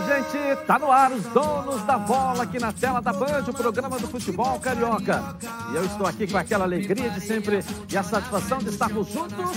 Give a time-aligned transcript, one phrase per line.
[0.00, 0.66] Gente!
[0.66, 4.08] Tá no ar os donos da bola aqui na tela da Band, o programa do
[4.08, 5.36] futebol carioca.
[5.70, 9.50] E eu estou aqui com aquela alegria de sempre e a satisfação de estarmos juntos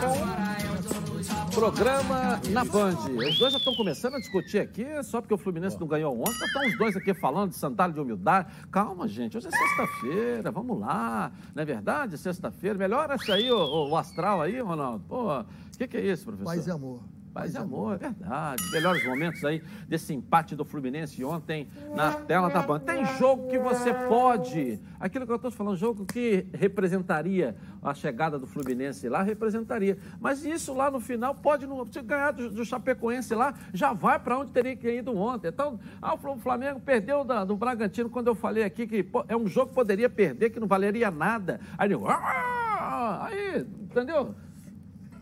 [0.00, 2.96] com o programa na Band.
[2.96, 6.44] Os dois já estão começando a discutir aqui, só porque o Fluminense não ganhou ontem.
[6.44, 8.48] Estão os dois aqui falando de sandália de humildade.
[8.72, 11.30] Calma, gente, hoje é sexta-feira, vamos lá.
[11.54, 12.18] Não é verdade?
[12.18, 12.76] Sexta-feira.
[12.76, 15.04] Melhora isso aí, o, o astral aí, Ronaldo.
[15.08, 15.44] Pô, o
[15.78, 16.52] que, que é isso, professor?
[16.52, 17.00] Paz e amor.
[17.36, 18.64] Paz e amor, é verdade.
[18.72, 22.80] Melhores momentos aí desse empate do Fluminense ontem na tela da Band.
[22.80, 24.80] Tem jogo que você pode.
[24.98, 29.98] Aquilo que eu estou falando, jogo que representaria a chegada do Fluminense lá, representaria.
[30.18, 31.84] Mas isso lá no final pode não.
[31.84, 35.48] Se ganhar do, do Chapecoense lá, já vai para onde teria que ido ontem.
[35.48, 39.36] Então, ah, o Flamengo perdeu da, do Bragantino quando eu falei aqui que pô, é
[39.36, 41.60] um jogo que poderia perder, que não valeria nada.
[41.76, 43.26] Aí, eu, ah!
[43.26, 44.34] aí entendeu?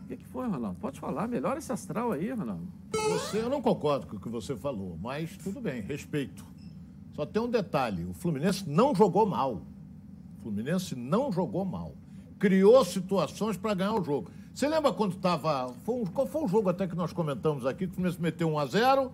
[0.05, 0.77] O que, que, foi, Ronaldo?
[0.79, 2.67] Pode falar, melhora esse astral aí, Ronaldo.
[2.93, 6.45] Você, eu não concordo com o que você falou, mas tudo bem, respeito.
[7.15, 9.63] Só tem um detalhe: o Fluminense não jogou mal.
[10.37, 11.95] O Fluminense não jogou mal.
[12.37, 14.29] Criou situações para ganhar o jogo.
[14.53, 15.73] Você lembra quando estava.
[15.87, 17.87] Um, qual foi o jogo até que nós comentamos aqui?
[17.87, 19.11] Que o Fluminense meteu 1 a 0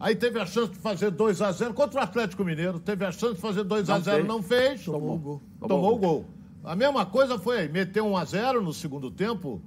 [0.00, 2.80] Aí teve a chance de fazer 2 a 0 contra o Atlético Mineiro.
[2.80, 4.82] Teve a chance de fazer 2 a 0 não fez.
[4.82, 5.42] Tomou o gol.
[5.60, 6.24] Tomou o gol.
[6.64, 7.68] A mesma coisa foi aí.
[7.68, 9.60] Meteu 1 a 0 no segundo tempo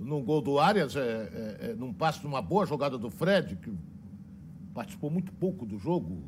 [0.00, 3.72] num gol do Arias, é, é, é, num passe, numa boa jogada do Fred, que
[4.72, 6.22] participou muito pouco do jogo,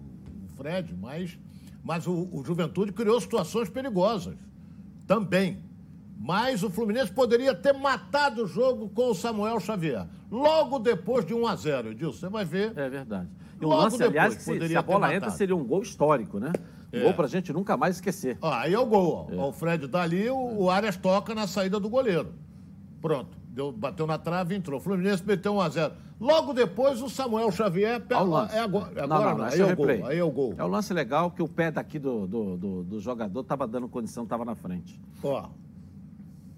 [0.45, 1.39] o Fred, mas,
[1.83, 4.37] mas o, o Juventude criou situações perigosas
[5.06, 5.59] também.
[6.19, 10.07] Mas o Fluminense poderia ter matado o jogo com o Samuel Xavier.
[10.31, 12.73] Logo depois de 1 a 0 Edilson, você vai ver.
[12.77, 13.29] É verdade.
[13.61, 16.39] E o lance, depois, aliás, que se, se a bola entra, seria um gol histórico,
[16.39, 16.53] né?
[16.92, 17.03] Um é.
[17.03, 18.39] gol pra gente nunca mais esquecer.
[18.41, 19.29] Ah, aí é o gol.
[19.29, 19.34] Ó.
[19.34, 19.36] É.
[19.36, 22.34] O Fred dali, o, o Arias toca na saída do goleiro.
[23.01, 23.42] Pronto.
[23.53, 24.81] Deu, bateu na trave e entrou.
[24.81, 28.03] O Fluminense meteu 1 a 0 Logo depois, o Samuel Xavier.
[28.08, 30.30] É, é agora, é agora não, não, não, aí, é o gol, aí é o
[30.30, 30.55] gol.
[30.57, 33.89] É o lance legal que o pé daqui do, do, do, do jogador estava dando
[33.89, 34.98] condição, estava na frente.
[35.23, 35.51] Ó,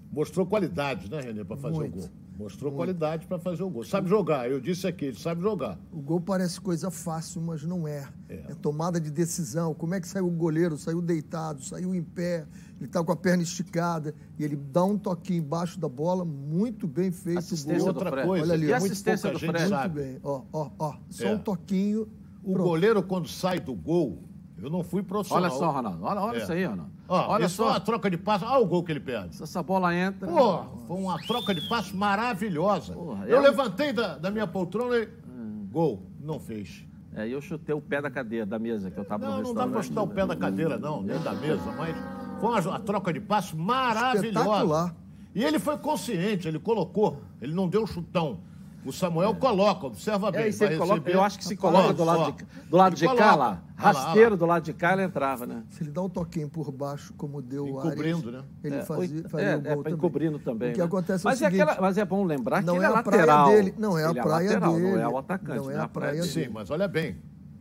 [0.09, 1.97] mostrou qualidade, né, Renê, para fazer Muito.
[1.97, 2.09] o gol.
[2.37, 2.77] Mostrou Muito.
[2.77, 3.85] qualidade para fazer o gol.
[3.85, 5.79] Sabe jogar, eu disse aqui, ele sabe jogar.
[5.91, 8.07] O gol parece coisa fácil, mas não é.
[8.27, 9.73] É, é tomada de decisão.
[9.73, 10.77] Como é que saiu o goleiro?
[10.77, 12.45] Saiu deitado, saiu em pé,
[12.77, 16.85] ele está com a perna esticada e ele dá um toquinho embaixo da bola, muito
[16.87, 17.39] bem feito.
[17.39, 19.69] Assistência Outra coisa, Olha ali, e assistência do Fred?
[19.69, 21.33] Muito bem, ó, ó, ó, só é.
[21.33, 22.07] um toquinho.
[22.43, 22.67] O Pronto.
[22.67, 24.21] goleiro, quando sai do gol,
[24.61, 25.43] eu não fui profissional.
[25.43, 26.41] Olha só, Ronaldo, olha, olha é.
[26.41, 26.91] isso aí, Ronaldo.
[27.07, 27.69] Ó, olha só.
[27.69, 29.35] a troca de passo, olha o gol que ele perde.
[29.35, 30.27] Se essa bola entra...
[30.27, 32.93] Pô, foi uma troca de passo maravilhosa.
[32.93, 35.09] Porra, eu, eu levantei da, da minha poltrona e...
[35.27, 35.67] Hum.
[35.71, 36.85] Gol, não fez.
[37.13, 39.53] É, eu chutei o pé da cadeira, da mesa que eu estava no Não, não
[39.53, 41.95] dá para chutar o pé da cadeira, não, nem da mesa, mas
[42.41, 44.93] foi uma, uma troca de passo maravilhosa.
[45.33, 48.39] E ele foi consciente, ele colocou, ele não deu chutão.
[48.85, 49.33] O Samuel é.
[49.33, 50.43] coloca, observa bem.
[50.47, 53.63] É, coloca, eu acho que se coloca do lado de, do lado de cá lá,
[53.75, 55.63] rasteiro lá, do lado de cá, ele entrava, né?
[55.71, 58.43] Se ele dá um toquinho por baixo, como deu o né?
[58.63, 59.93] ele é, fazia, faria é, o gol é, também.
[59.93, 60.69] Encobrindo também.
[60.69, 60.85] O que né?
[60.85, 62.91] acontece é mas, o seguinte, aquela, mas é bom lembrar que não ele é a
[62.91, 63.45] lateral.
[63.45, 63.75] praia dele.
[63.77, 64.91] Não é a ele praia é lateral, dele.
[64.91, 65.57] Não é o atacante.
[65.57, 66.27] Não é a praia dele.
[66.27, 67.17] Sim, mas olha bem,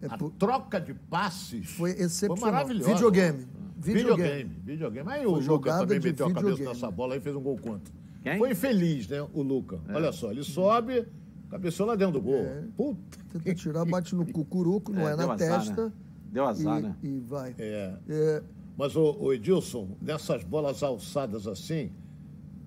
[0.06, 2.36] a troca de passes foi excepcional.
[2.36, 2.92] Foi maravilhosa.
[2.92, 3.46] Videogame.
[3.78, 4.60] Videogame.
[4.62, 5.10] Videogame.
[5.10, 8.03] Aí o Luca também meteu a cabeça nessa bola e fez um gol contra.
[8.24, 8.38] Quem?
[8.38, 9.78] Foi infeliz, né, o Luca.
[9.86, 9.92] É.
[9.94, 11.06] Olha só, ele sobe,
[11.50, 12.40] cabeceou lá dentro do gol.
[12.40, 12.64] É.
[12.74, 13.18] Puta.
[13.30, 15.84] Tenta tirar, bate no cucuruco, não é, é na azar, testa.
[15.84, 15.92] Né?
[16.32, 16.96] Deu azar, e, né?
[17.02, 17.54] E vai.
[17.58, 17.94] É.
[18.08, 18.42] é.
[18.78, 21.92] Mas, o, o Edilson, nessas bolas alçadas assim,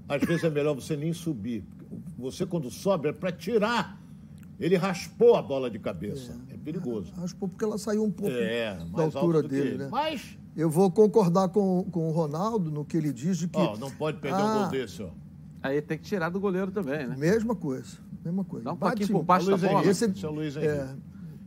[0.08, 1.66] às vezes é melhor você nem subir.
[2.20, 4.00] Você, quando sobe, é para tirar.
[4.60, 6.40] Ele raspou a bola de cabeça.
[6.50, 7.12] É, é perigoso.
[7.16, 9.88] Raspou porque ela saiu um pouco é, da altura dele, né?
[9.92, 13.60] Mas eu vou concordar com, com o Ronaldo no que ele diz de que.
[13.60, 15.10] Oh, não pode perder ah, um gol desse, ó.
[15.68, 17.16] Aí tem que tirar do goleiro também, né?
[17.18, 17.98] Mesma coisa.
[18.24, 18.66] Mesma coisa.
[18.66, 19.86] Dá um Bate, pouquinho por baixo da bola.
[19.86, 20.96] Esse, Seu Luiz é,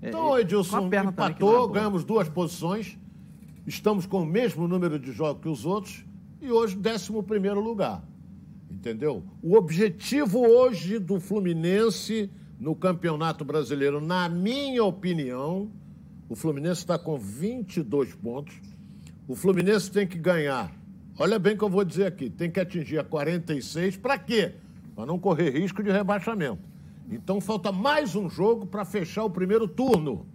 [0.03, 2.99] então, Edilson empatou, ganhamos duas posições.
[3.67, 6.05] Estamos com o mesmo número de jogos que os outros.
[6.41, 8.03] E hoje, 11 lugar.
[8.71, 9.23] Entendeu?
[9.43, 15.71] O objetivo hoje do Fluminense no Campeonato Brasileiro, na minha opinião,
[16.29, 18.59] o Fluminense está com 22 pontos
[19.31, 20.77] o Fluminense tem que ganhar.
[21.23, 22.31] Olha bem o que eu vou dizer aqui.
[22.31, 23.99] Tem que atingir a 46.
[23.99, 24.55] Para quê?
[24.97, 26.63] Para não correr risco de rebaixamento.
[27.11, 30.27] Então falta mais um jogo para fechar o primeiro turno.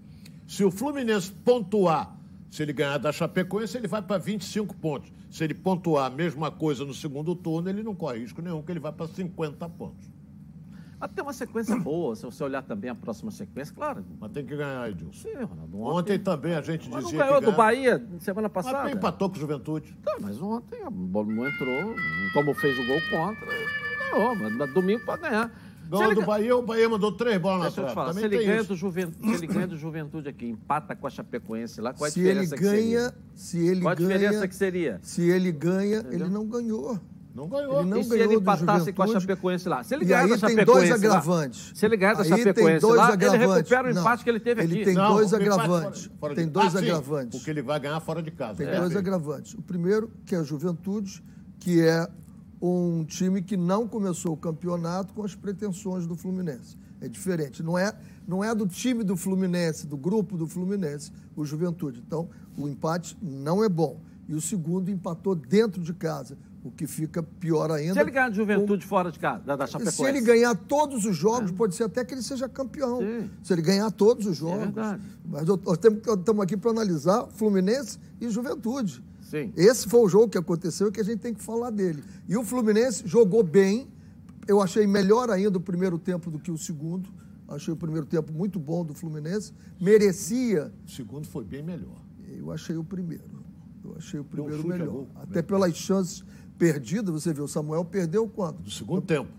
[0.48, 2.16] Se o Fluminense pontuar,
[2.52, 5.12] se ele ganhar da Chapecoense, ele vai para 25 pontos.
[5.32, 8.72] Se ele pontuar a mesma coisa no segundo turno, ele não corre risco nenhum, que
[8.72, 10.15] ele vai para 50 pontos.
[11.07, 14.06] Tem uma sequência boa, se você olhar também a próxima sequência, claro.
[14.19, 15.30] Mas tem que ganhar, Edilson.
[15.30, 15.81] Sim, Ronaldo.
[15.81, 18.84] Ontem, ontem também a gente mas dizia não ganhou do Bahia semana passada?
[18.84, 19.96] Mas empatou com o Juventude.
[20.04, 21.96] Tá, mas ontem a bola não entrou,
[22.34, 23.46] como fez o gol contra,
[24.12, 25.52] ganhou, mas domingo para ganhar.
[25.90, 28.19] Ganhou do Bahia, o Bahia mandou três bolas na trave.
[28.19, 31.80] Se, ele ganha do Juventude, se ele ganha do Juventude aqui, empata com a Chapecoense
[31.80, 35.00] lá, qual a se diferença ele ganha, Se ele qual a ganha, diferença que seria?
[35.04, 36.22] Se ele ganha, Entendeu?
[36.22, 37.00] ele não ganhou.
[37.36, 37.82] Não ganhou.
[37.82, 39.84] Ele não e se ele empatasse com a Chapecoense lá?
[39.84, 41.68] Se ele ganhar da Chapecoense tem dois agravantes.
[41.68, 43.34] Lá, se ele ganhar da Chapecoense lá, agravantes.
[43.34, 44.82] ele recupera o empate não, que ele teve ele aqui.
[44.82, 46.06] Ele tem não, dois agravantes.
[46.06, 46.52] Fora, fora tem de...
[46.52, 47.32] dois ah, agravantes.
[47.34, 48.56] Sim, porque ele vai ganhar fora de casa.
[48.56, 48.80] Tem é.
[48.80, 49.54] dois agravantes.
[49.54, 51.22] O primeiro, que é a Juventude,
[51.60, 52.08] que é
[52.62, 56.78] um time que não começou o campeonato com as pretensões do Fluminense.
[57.02, 57.62] É diferente.
[57.62, 57.94] Não é,
[58.26, 62.02] não é do time do Fluminense, do grupo do Fluminense, o Juventude.
[62.06, 64.00] Então, o empate não é bom.
[64.28, 66.38] E o segundo empatou dentro de casa,
[66.68, 67.94] o que fica pior ainda.
[67.94, 68.88] Se ele ganhar de Juventude o...
[68.88, 69.98] fora de casa, da, da Chapecoense.
[69.98, 71.54] Se ele ganhar todos os jogos, é.
[71.54, 73.00] pode ser até que ele seja campeão.
[73.00, 73.30] Sim.
[73.44, 74.64] Se ele ganhar todos os jogos.
[74.64, 75.04] É verdade.
[75.26, 79.04] Mas estamos aqui para analisar Fluminense e Juventude.
[79.22, 79.54] Sim.
[79.56, 82.04] Esse foi o jogo que aconteceu e que a gente tem que falar dele.
[82.28, 83.88] E o Fluminense jogou bem.
[84.48, 87.10] Eu achei melhor ainda o primeiro tempo do que o segundo.
[87.48, 89.54] Achei o primeiro tempo muito bom do Fluminense.
[89.80, 90.72] Merecia.
[90.86, 92.02] O segundo foi bem melhor.
[92.40, 93.24] Eu achei o primeiro.
[93.84, 95.06] Eu achei o primeiro melhor.
[95.16, 96.24] Até pelas chances
[96.57, 98.62] perdidas, você viu, o Samuel perdeu quanto?
[98.63, 99.30] No segundo tempo.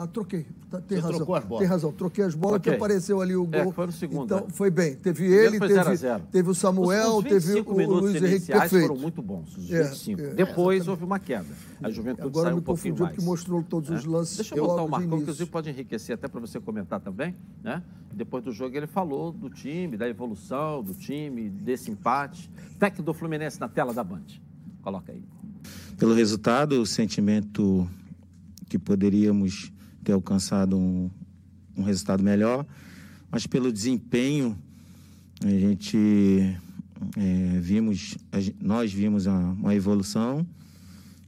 [0.00, 0.46] Ah, troquei.
[0.70, 1.16] Tá, tem Você razão.
[1.18, 1.58] Trocou as bolas.
[1.58, 1.92] Tem razão.
[1.92, 2.72] Troquei as bolas okay.
[2.72, 3.70] que apareceu ali o é, gol.
[3.70, 4.24] É, foi no segundo.
[4.24, 4.46] Então, né?
[4.48, 4.94] foi bem.
[4.94, 6.22] Teve ele, foi teve, 0 0.
[6.32, 8.86] teve o Samuel, teve o, Luiz Henrique perfeito.
[8.86, 9.54] foram muito bons.
[9.58, 10.20] Os 25.
[10.20, 11.44] É, é, Depois houve uma queda.
[11.82, 13.10] A Juventude Agora saiu me um pouquinho mais.
[13.10, 14.36] porque mostrou todos os lances.
[14.36, 17.36] Deixa eu botar o Marcão, que inclusive pode enriquecer até para você comentar também.
[17.62, 17.82] Né?
[18.10, 22.50] Depois do jogo ele falou do time, da evolução do time, desse empate.
[22.78, 24.24] Técnico do Fluminense na tela da Band.
[24.82, 25.22] Coloca aí.
[26.00, 27.86] Pelo resultado, o sentimento
[28.70, 29.70] que poderíamos
[30.02, 31.10] ter alcançado um,
[31.76, 32.64] um resultado melhor,
[33.30, 34.56] mas pelo desempenho
[35.44, 36.58] a gente
[37.18, 38.16] é, vimos,
[38.62, 40.46] nós vimos uma, uma evolução,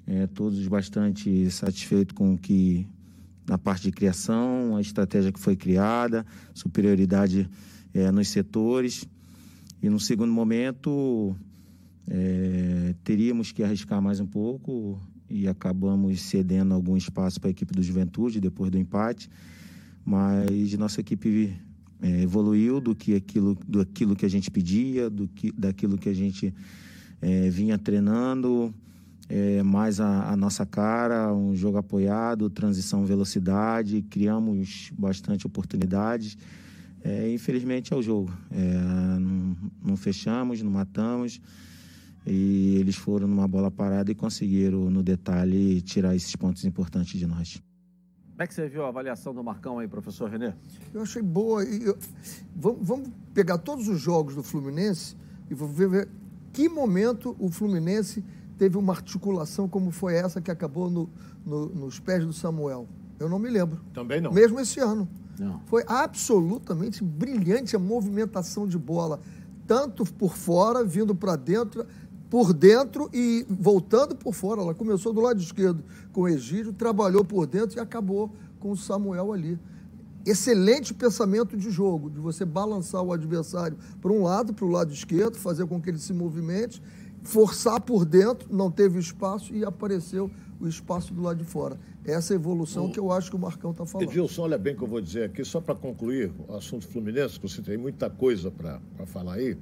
[0.06, 2.86] é, todos bastante satisfeitos com o que
[3.46, 6.24] na parte de criação, a estratégia que foi criada,
[6.54, 7.46] superioridade
[7.92, 9.06] é, nos setores.
[9.82, 11.36] E no segundo momento
[12.08, 17.72] é, teríamos que arriscar mais um pouco e acabamos cedendo algum espaço para a equipe
[17.72, 19.30] do Juventude depois do empate
[20.04, 21.56] mas nossa equipe
[22.00, 26.08] é, evoluiu do que aquilo, do aquilo que a gente pedia, do que, daquilo que
[26.08, 26.52] a gente
[27.20, 28.74] é, vinha treinando,
[29.28, 36.36] é, mais a, a, nossa cara, um jogo apoiado, transição velocidade, criamos bastante oportunidades.
[37.04, 38.32] É, infelizmente é o jogo.
[38.50, 41.40] É, não, não fechamos, não matamos.
[42.26, 47.26] E eles foram numa bola parada e conseguiram, no detalhe, tirar esses pontos importantes de
[47.26, 47.62] nós.
[48.30, 50.52] Como é que você viu a avaliação do Marcão aí, professor Renê?
[50.94, 51.62] Eu achei boa.
[51.64, 51.96] Eu,
[52.56, 55.16] vamos, vamos, pegar todos os jogos do Fluminense
[55.50, 56.08] e vamos ver, ver,
[56.52, 58.24] que momento o Fluminense
[58.56, 61.10] teve uma articulação como foi essa que acabou no,
[61.44, 62.88] no, nos pés do Samuel.
[63.18, 63.80] Eu não me lembro.
[63.92, 64.32] Também não.
[64.32, 65.08] Mesmo esse ano.
[65.38, 65.60] Não.
[65.66, 69.20] Foi absolutamente brilhante a movimentação de bola,
[69.66, 71.86] tanto por fora, vindo para dentro
[72.32, 74.62] por dentro e voltando por fora.
[74.62, 75.84] Ela começou do lado esquerdo
[76.14, 79.58] com o Egídio, trabalhou por dentro e acabou com o Samuel ali.
[80.24, 84.94] Excelente pensamento de jogo, de você balançar o adversário para um lado, para o lado
[84.94, 86.82] esquerdo, fazer com que ele se movimente,
[87.22, 91.78] forçar por dentro, não teve espaço e apareceu o espaço do lado de fora.
[92.02, 92.90] Essa é evolução o...
[92.90, 94.08] que eu acho que o Marcão está falando.
[94.08, 97.38] Edilson, olha bem o que eu vou dizer aqui, só para concluir o assunto Fluminense,
[97.38, 99.54] que você tem muita coisa para falar aí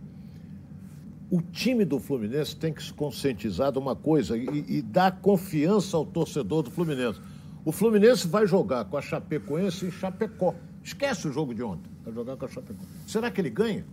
[1.31, 5.97] o time do Fluminense tem que se conscientizar de uma coisa e, e, dar confiança
[5.97, 7.21] ao torcedor do Fluminense.
[7.65, 10.55] O Fluminense vai jogar com a Chapecoense em Chapecó.
[10.83, 11.91] Esquece o jogo de ontem.
[12.05, 12.83] Vai jogar com a Chapecó.
[13.07, 13.87] Será que ele ganha?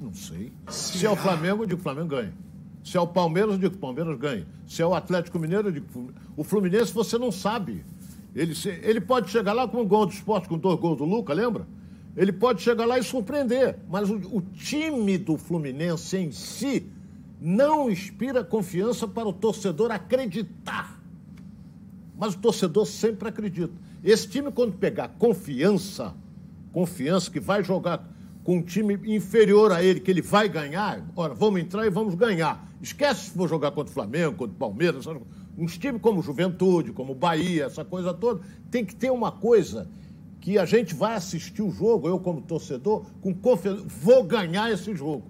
[0.00, 0.52] Não sei.
[0.68, 0.98] Será?
[0.98, 2.32] Se é o Flamengo, eu digo que o Flamengo ganha.
[2.84, 4.46] Se é o Palmeiras, eu digo que o Palmeiras ganha.
[4.68, 7.84] Se é o Atlético Mineiro, eu digo que o Fluminense você não sabe.
[8.34, 11.32] Ele, ele pode chegar lá com um gol do esporte, com dois gols do Luca,
[11.32, 11.66] lembra?
[12.16, 16.86] Ele pode chegar lá e surpreender, mas o, o time do Fluminense em si
[17.40, 21.00] não inspira confiança para o torcedor acreditar.
[22.16, 23.72] Mas o torcedor sempre acredita.
[24.02, 26.14] Esse time, quando pegar confiança,
[26.72, 28.08] confiança que vai jogar
[28.44, 32.14] com um time inferior a ele, que ele vai ganhar, ora, vamos entrar e vamos
[32.14, 32.68] ganhar.
[32.80, 35.06] Esquece se for jogar contra o Flamengo, contra o Palmeiras,
[35.56, 39.88] uns times como Juventude, como Bahia, essa coisa toda, tem que ter uma coisa
[40.44, 44.94] que a gente vai assistir o jogo, eu como torcedor, com confiança, vou ganhar esse
[44.94, 45.24] jogo.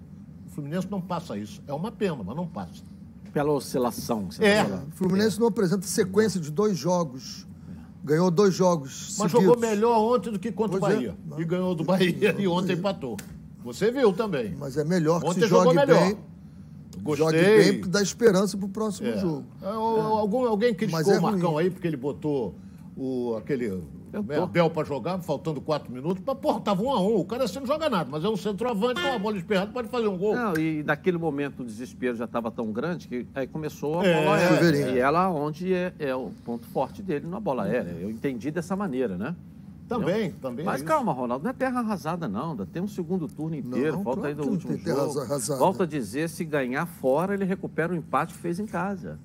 [0.45, 1.63] O Fluminense não passa isso.
[1.65, 2.83] É uma pena, mas não passa.
[3.31, 4.27] Pela oscilação.
[4.27, 4.65] Que você é.
[4.65, 5.39] Tá o Fluminense é.
[5.39, 7.47] não apresenta sequência de dois jogos.
[8.03, 9.15] Ganhou dois jogos.
[9.17, 9.55] Mas seguidos.
[9.55, 10.97] jogou melhor ontem do que contra pois o é.
[10.97, 11.17] Bahia.
[11.37, 11.41] É.
[11.41, 13.15] E ganhou do Bahia e ontem empatou.
[13.63, 14.53] Você viu também.
[14.59, 15.97] Mas é melhor que ontem se jogue melhor.
[15.97, 16.17] bem.
[17.01, 17.25] Gostei.
[17.25, 19.17] Jogue bem, porque dá esperança para o próximo é.
[19.17, 19.45] jogo.
[19.61, 21.63] É, algum, alguém criticou é o Marcão ruim.
[21.63, 22.53] aí porque ele botou
[22.97, 23.81] o, aquele
[24.11, 24.43] Tentou.
[24.43, 27.17] Abel para jogar, faltando quatro minutos, mas, porra, tava um a um.
[27.17, 29.87] O cara assim não joga nada, mas é um centroavante, com uma bola esperada, pode
[29.89, 30.35] fazer um gol.
[30.35, 34.23] Não, e naquele momento o desespero já estava tão grande que aí começou a é,
[34.23, 34.91] bola aérea.
[34.91, 37.91] E ela onde é, é o ponto forte dele na bola aérea.
[37.99, 39.35] Eu entendi dessa maneira, né?
[39.87, 40.65] Também, também.
[40.65, 42.51] Mas é calma, Ronaldo, não é terra arrasada, não.
[42.51, 45.25] Ainda tem um segundo turno inteiro, não, falta ainda o último jogo.
[45.59, 49.19] Volta a dizer, se ganhar fora, ele recupera o empate que fez em casa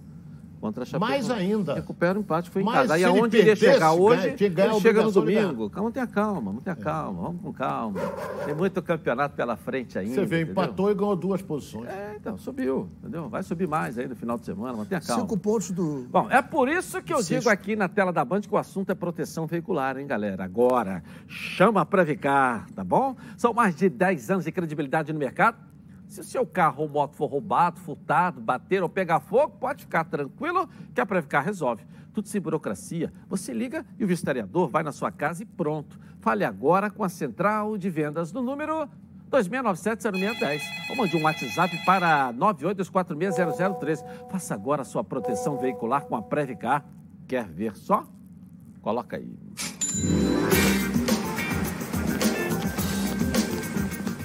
[0.60, 1.28] contra a Chapecoense.
[1.28, 1.74] Mais ainda.
[1.74, 2.94] Recupera o empate, foi em casa.
[2.94, 5.70] Aí aonde ele ia chegar hoje, ele chega no domingo.
[5.70, 6.82] Calma, mantenha calma, mantenha é.
[6.82, 8.00] calma, vamos com calma.
[8.44, 10.14] Tem muito campeonato pela frente ainda.
[10.14, 11.88] Você vê, empatou e ganhou duas posições.
[11.88, 13.28] É, então, subiu, entendeu?
[13.28, 15.22] Vai subir mais aí no final de semana, mantenha calma.
[15.22, 16.06] Cinco pontos do...
[16.10, 17.40] Bom, é por isso que eu Sexto.
[17.40, 20.44] digo aqui na tela da Band que o assunto é proteção veicular, hein, galera?
[20.44, 23.14] Agora, chama para Previcar, tá bom?
[23.36, 25.70] São mais de 10 anos de credibilidade no mercado
[26.10, 30.04] se o seu carro ou moto for roubado, furtado, bater ou pegar fogo, pode ficar
[30.04, 31.84] tranquilo que a Previcar resolve.
[32.12, 33.12] Tudo sem burocracia.
[33.28, 35.98] Você liga e o vistoriador vai na sua casa e pronto.
[36.18, 38.88] Fale agora com a central de vendas no número
[39.30, 44.04] 2697-0610 ou mande um WhatsApp para 982460013.
[44.28, 46.84] Faça agora a sua proteção veicular com a Previcar.
[47.28, 48.04] Quer ver só?
[48.82, 49.38] Coloca aí.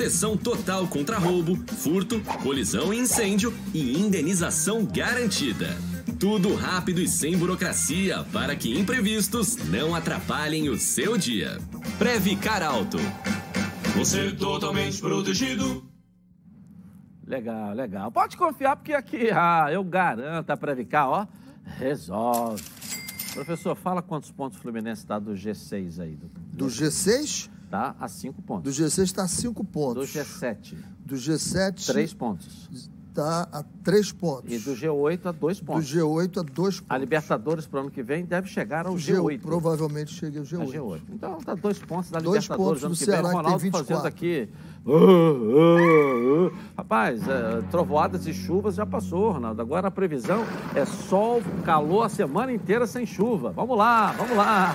[0.00, 5.76] Proteção total contra roubo, furto, colisão e incêndio e indenização garantida.
[6.18, 11.58] Tudo rápido e sem burocracia para que imprevistos não atrapalhem o seu dia.
[11.98, 12.96] Previcar Alto.
[13.94, 15.84] Você totalmente protegido.
[17.26, 18.10] Legal, legal.
[18.10, 21.26] Pode confiar porque aqui, ah, eu garanto a Previcar, ó,
[21.76, 22.64] resolve.
[23.34, 26.16] Professor, fala quantos pontos o Fluminense está do G6 aí.
[26.16, 27.50] Do, do G6?
[27.70, 28.76] Está a 5 pontos.
[28.76, 30.12] Do G6 está a 5 pontos.
[30.12, 30.74] Do G7.
[31.06, 31.86] Do G7.
[31.86, 32.68] 3 pontos.
[33.08, 34.52] Está a 3 pontos.
[34.52, 35.88] E do G8 a 2 pontos.
[35.88, 36.84] Do G8 a 2 pontos.
[36.88, 39.20] A Libertadores para o ano que vem deve chegar ao G8.
[39.20, 40.62] G8 provavelmente chegue ao G8.
[40.62, 41.00] A G8.
[41.10, 42.82] Então está 2 pontos da dois Libertadores.
[42.82, 43.94] Pontos do Ceará vem, Ronaldo que tem 24.
[43.94, 44.48] fazendo aqui.
[44.84, 46.52] Uh, uh, uh.
[46.76, 49.62] Rapaz, é, trovoadas e chuvas já passou, Ronaldo.
[49.62, 53.52] Agora a previsão é sol, calor a semana inteira sem chuva.
[53.52, 54.74] Vamos lá, vamos lá.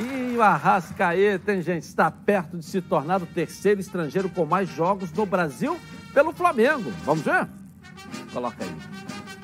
[0.00, 4.74] E o Arrascaeta, hein, gente, está perto de se tornar o terceiro estrangeiro com mais
[4.74, 5.78] jogos no Brasil
[6.14, 6.90] pelo Flamengo.
[7.04, 7.46] Vamos ver?
[8.32, 8.74] Coloca aí.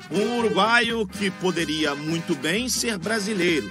[0.09, 3.69] Um uruguaio que poderia muito bem ser brasileiro.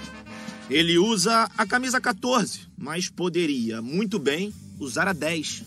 [0.69, 5.65] Ele usa a camisa 14, mas poderia muito bem usar a 10.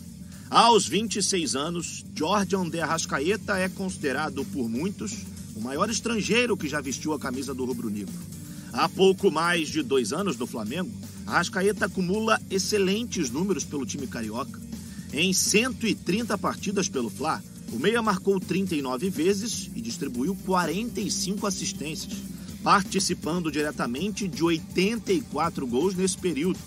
[0.49, 5.23] Aos 26 anos, Jordan de Arrascaeta é considerado por muitos
[5.55, 8.13] o maior estrangeiro que já vestiu a camisa do rubro-negro.
[8.73, 10.91] Há pouco mais de dois anos no Flamengo,
[11.25, 14.59] Arrascaeta acumula excelentes números pelo time carioca.
[15.13, 22.17] Em 130 partidas pelo Fla, o Meia marcou 39 vezes e distribuiu 45 assistências,
[22.63, 26.59] participando diretamente de 84 gols nesse período.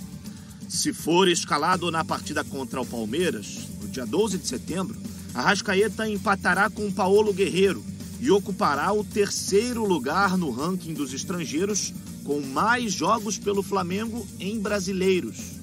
[0.69, 4.97] Se for escalado na partida contra o Palmeiras, no dia 12 de setembro,
[5.35, 7.85] Arrascaeta empatará com Paulo Guerreiro,
[8.25, 11.93] e ocupará o terceiro lugar no ranking dos estrangeiros
[12.25, 15.54] com mais jogos pelo Flamengo em brasileiros.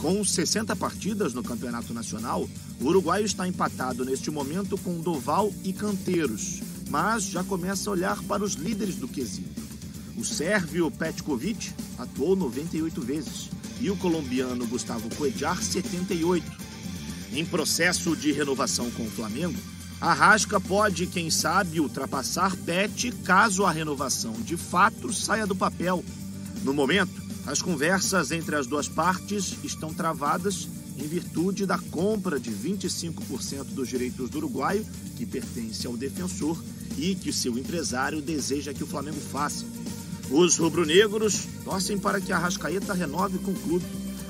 [0.00, 2.48] Com 60 partidas no Campeonato Nacional,
[2.80, 8.22] o uruguaio está empatado neste momento com Doval e Canteiros, mas já começa a olhar
[8.24, 9.60] para os líderes do quesito.
[10.16, 13.50] O sérvio Petkovic atuou 98 vezes
[13.80, 16.44] e o colombiano Gustavo Cuellar 78.
[17.32, 19.58] Em processo de renovação com o Flamengo,
[20.00, 26.04] a Rasca pode, quem sabe, ultrapassar Pet caso a renovação de fato saia do papel.
[26.62, 32.50] No momento, as conversas entre as duas partes estão travadas em virtude da compra de
[32.50, 34.86] 25% dos direitos do uruguaio,
[35.16, 36.62] que pertence ao defensor
[36.96, 39.64] e que seu empresário deseja que o Flamengo faça.
[40.30, 43.86] Os rubro-negros torcem para que a Rascaeta renove com o clube,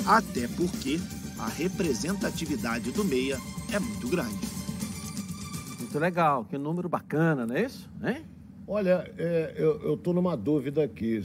[0.06, 1.00] até porque
[1.38, 3.38] a representatividade do Meia
[3.72, 4.38] é muito grande.
[5.88, 7.88] Muito legal, que número bacana, não é isso?
[8.04, 8.22] Hein?
[8.66, 11.24] Olha, é, eu estou numa dúvida aqui.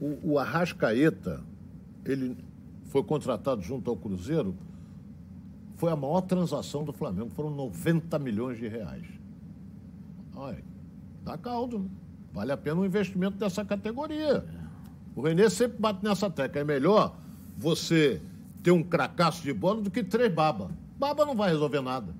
[0.00, 1.42] O, o Arrascaeta,
[2.04, 2.38] ele
[2.84, 4.54] foi contratado junto ao Cruzeiro,
[5.74, 9.04] foi a maior transação do Flamengo, foram 90 milhões de reais.
[10.36, 10.62] Olha,
[11.24, 11.88] dá caldo, né?
[12.32, 14.44] vale a pena um investimento dessa categoria.
[15.16, 17.16] O Renê sempre bate nessa tecla, é melhor
[17.56, 18.22] você
[18.62, 20.70] ter um cracaço de bola do que três baba.
[20.96, 22.14] Baba não vai resolver nada.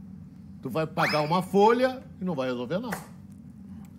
[0.61, 2.99] Tu vai pagar uma folha e não vai resolver nada.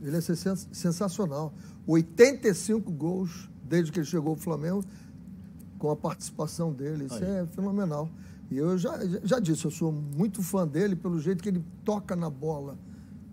[0.02, 1.54] Ele é sensacional.
[1.88, 4.84] 85 gols desde que ele chegou ao Flamengo,
[5.78, 7.06] com a participação dele.
[7.06, 7.24] Isso Aí.
[7.24, 8.10] é fenomenal.
[8.50, 12.16] E eu já, já disse, eu sou muito fã dele pelo jeito que ele toca
[12.16, 12.78] na bola.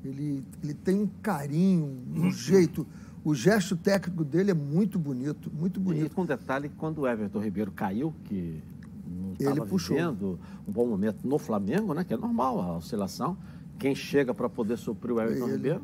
[0.04, 2.87] Ele, ele tem um carinho, um jeito.
[3.25, 6.06] O gesto técnico dele é muito bonito, muito bonito.
[6.06, 8.62] E com detalhe, quando o Everton Ribeiro caiu, que
[9.07, 12.05] não estava vivendo um bom momento no Flamengo, né?
[12.05, 13.37] Que é normal a oscilação.
[13.79, 15.53] Quem chega para poder suprir o Everton ele...
[15.53, 15.83] Ribeiro?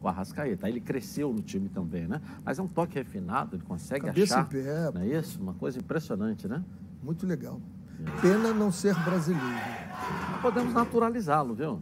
[0.00, 0.68] O Arrascaeta.
[0.68, 2.20] Ele cresceu no time também, né?
[2.44, 4.46] Mas é um toque refinado, ele consegue Cabeça achar.
[4.46, 4.90] Em pé.
[4.92, 5.40] Não é isso?
[5.40, 6.64] Uma coisa impressionante, né?
[7.02, 7.60] Muito legal.
[8.20, 9.46] Pena não ser brasileiro.
[10.40, 11.80] Podemos naturalizá-lo, viu?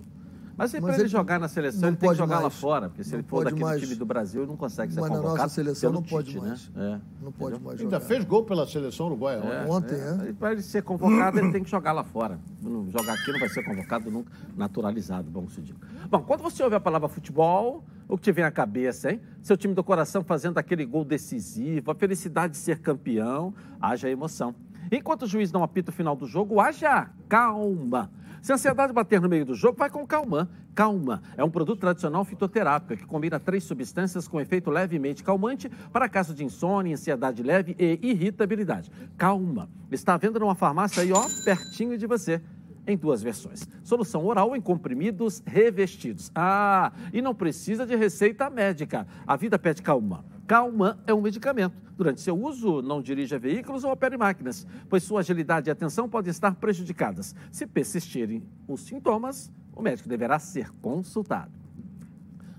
[0.57, 2.45] Mas para ele, ele jogar na seleção, ele tem que jogar mais.
[2.45, 3.80] lá fora, porque se não ele for daquele mais.
[3.80, 5.28] time do Brasil, ele não consegue ser Mas convocado.
[5.28, 6.69] Mas na nossa seleção não pode Tite, mais.
[6.71, 7.00] Né?
[7.21, 7.97] É, não pode mais jogar.
[7.97, 10.28] Ainda fez gol pela seleção uruguaia é, ontem, é.
[10.28, 10.33] é.
[10.33, 12.38] Para ele ser convocado, ele tem que jogar lá fora.
[12.62, 15.78] Não, jogar aqui não vai ser convocado nunca, naturalizado, bom se diga.
[16.09, 19.21] Bom, quando você ouve a palavra futebol, o que te vem à cabeça, hein?
[19.42, 24.54] Seu time do coração fazendo aquele gol decisivo, a felicidade de ser campeão, haja emoção.
[24.90, 28.11] Enquanto o juiz não apita o final do jogo, haja calma.
[28.42, 30.49] Se a ansiedade bater no meio do jogo, vai com calma.
[30.75, 36.09] Calma é um produto tradicional fitoterápico que combina três substâncias com efeito levemente calmante para
[36.09, 38.90] caso de insônia, ansiedade leve e irritabilidade.
[39.18, 42.40] Calma está à venda numa farmácia aí, ó, pertinho de você
[42.87, 43.68] em duas versões.
[43.82, 46.30] Solução oral em comprimidos revestidos.
[46.35, 49.06] Ah, e não precisa de receita médica.
[49.26, 50.25] A vida pede calma.
[50.47, 51.75] Calma é um medicamento.
[52.00, 56.30] Durante seu uso, não dirija veículos ou opere máquinas, pois sua agilidade e atenção podem
[56.30, 57.35] estar prejudicadas.
[57.52, 61.50] Se persistirem os sintomas, o médico deverá ser consultado.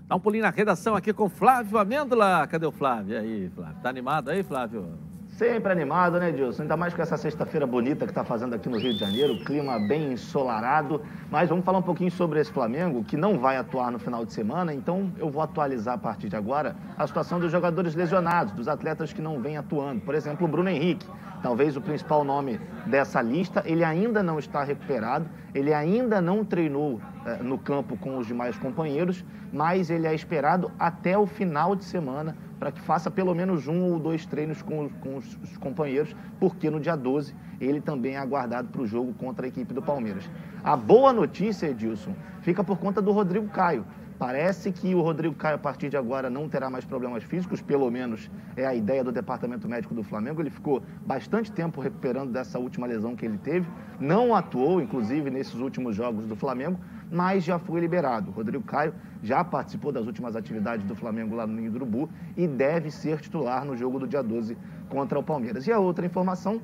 [0.06, 2.46] Dá um pulinho na redação aqui com Flávio Amêndola.
[2.46, 3.18] Cadê o Flávio?
[3.18, 3.82] Aí, Flávio?
[3.82, 4.96] Tá animado aí, Flávio?
[5.32, 6.62] Sempre animado, né, Dilson?
[6.62, 9.78] Ainda mais com essa sexta-feira bonita que está fazendo aqui no Rio de Janeiro, clima
[9.78, 11.00] bem ensolarado.
[11.30, 14.32] Mas vamos falar um pouquinho sobre esse Flamengo, que não vai atuar no final de
[14.34, 18.68] semana, então eu vou atualizar a partir de agora a situação dos jogadores lesionados, dos
[18.68, 20.02] atletas que não vêm atuando.
[20.02, 21.06] Por exemplo, o Bruno Henrique,
[21.42, 27.00] talvez o principal nome dessa lista, ele ainda não está recuperado, ele ainda não treinou
[27.26, 31.84] eh, no campo com os demais companheiros, mas ele é esperado até o final de
[31.84, 36.14] semana para que faça pelo menos um ou dois treinos com, com os, os, companheiros,
[36.38, 39.82] porque no dia 12 ele também é aguardado para o jogo contra a equipe do
[39.82, 40.30] Palmeiras.
[40.64, 43.84] A boa notícia, Edilson, fica por conta do Rodrigo Caio.
[44.22, 47.90] Parece que o Rodrigo Caio, a partir de agora, não terá mais problemas físicos, pelo
[47.90, 50.40] menos é a ideia do Departamento Médico do Flamengo.
[50.40, 53.68] Ele ficou bastante tempo recuperando dessa última lesão que ele teve.
[53.98, 56.78] Não atuou, inclusive, nesses últimos jogos do Flamengo,
[57.10, 58.30] mas já foi liberado.
[58.30, 62.08] O Rodrigo Caio já participou das últimas atividades do Flamengo lá no Ninho do Urubu
[62.36, 64.56] e deve ser titular no jogo do dia 12
[64.88, 65.66] contra o Palmeiras.
[65.66, 66.62] E a outra informação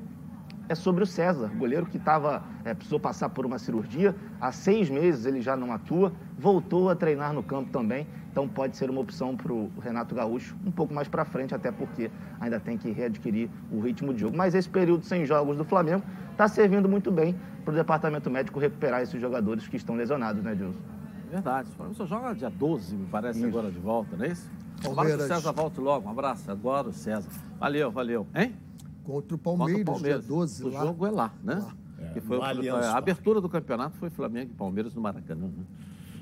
[0.69, 4.15] é sobre o César, goleiro que tava, é, precisou passar por uma cirurgia.
[4.39, 8.07] Há seis meses ele já não atua, voltou a treinar no campo também.
[8.31, 11.71] Então pode ser uma opção para o Renato Gaúcho um pouco mais para frente, até
[11.71, 14.37] porque ainda tem que readquirir o ritmo de jogo.
[14.37, 18.59] Mas esse período sem jogos do Flamengo está servindo muito bem para o departamento médico
[18.59, 20.79] recuperar esses jogadores que estão lesionados, né, Dilson?
[21.31, 21.69] Verdade.
[21.71, 23.47] O Flamengo só joga dia 12, me parece, isso.
[23.47, 24.49] agora de volta, não é isso?
[24.83, 26.07] Tomara que o César volte logo.
[26.07, 26.49] Um abraço.
[26.49, 27.29] Adoro o César.
[27.59, 28.27] Valeu, valeu.
[28.33, 28.55] Hein?
[29.09, 30.25] Contra o Palmeiras, Contra o Palmeiras.
[30.25, 30.63] dia 12.
[30.63, 30.81] O lá.
[30.81, 31.55] jogo é lá, né?
[31.55, 31.73] Lá.
[31.97, 35.47] É, que foi, foi a abertura do campeonato foi Flamengo e Palmeiras no Maracanã.
[35.47, 35.65] Né?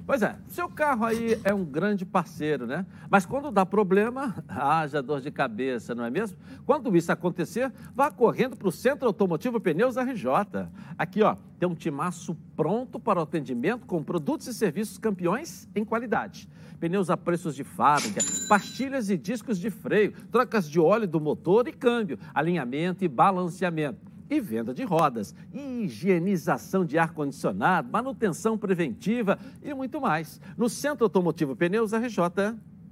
[0.07, 2.85] Pois é, seu carro aí é um grande parceiro, né?
[3.09, 6.37] Mas quando dá problema, haja dor de cabeça, não é mesmo?
[6.65, 10.69] Quando isso acontecer, vá correndo para o Centro Automotivo Pneus RJ.
[10.97, 15.83] Aqui, ó, tem um timaço pronto para o atendimento com produtos e serviços campeões em
[15.83, 16.47] qualidade.
[16.79, 21.67] Pneus a preços de fábrica, pastilhas e discos de freio, trocas de óleo do motor
[21.67, 29.73] e câmbio, alinhamento e balanceamento e venda de rodas, higienização de ar-condicionado, manutenção preventiva e
[29.73, 30.39] muito mais.
[30.57, 32.19] No Centro Automotivo Pneus RJ,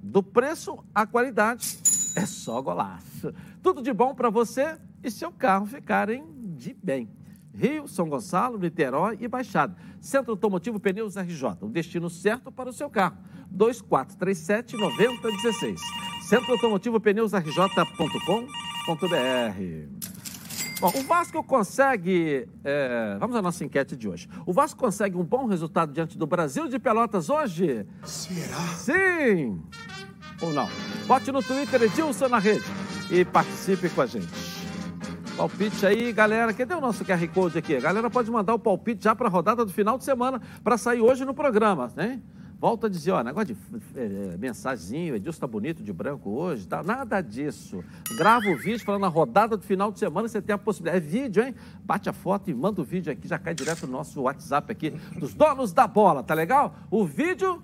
[0.02, 1.78] do preço à qualidade,
[2.16, 3.34] é só golaço.
[3.62, 7.10] Tudo de bom para você e seu carro ficarem de bem.
[7.56, 9.76] Rio, São Gonçalo, Niterói e Baixada.
[10.00, 13.18] Centro Automotivo Pneus RJ, o destino certo para o seu carro.
[13.50, 15.80] 2437 9016.
[16.28, 17.86] Centro Automotivo Pneus RJ.com.br.
[20.82, 22.48] Bom, o Vasco consegue.
[22.64, 24.28] É, vamos à nossa enquete de hoje.
[24.46, 27.86] O Vasco consegue um bom resultado diante do Brasil de Pelotas hoje?
[28.04, 28.58] Será?
[28.76, 29.62] Sim!
[30.42, 30.68] Ou não?
[31.08, 32.66] Bote no Twitter Edilson na rede
[33.10, 34.65] e participe com a gente.
[35.38, 36.54] Palpite aí, galera.
[36.54, 37.76] Cadê o nosso QR Code aqui?
[37.76, 40.78] A galera pode mandar o palpite já para a rodada do final de semana para
[40.78, 42.22] sair hoje no programa, né?
[42.58, 46.82] Volto a dizer, ó, negócio de é, mensagenzinho, Edilson tá bonito de branco hoje, tá?
[46.82, 47.84] nada disso.
[48.18, 51.06] Grava o vídeo falando na rodada do final de semana, você tem a possibilidade.
[51.06, 51.54] É vídeo, hein?
[51.84, 54.92] Bate a foto e manda o vídeo aqui, já cai direto no nosso WhatsApp aqui,
[55.20, 56.76] dos donos da bola, tá legal?
[56.90, 57.62] O vídeo,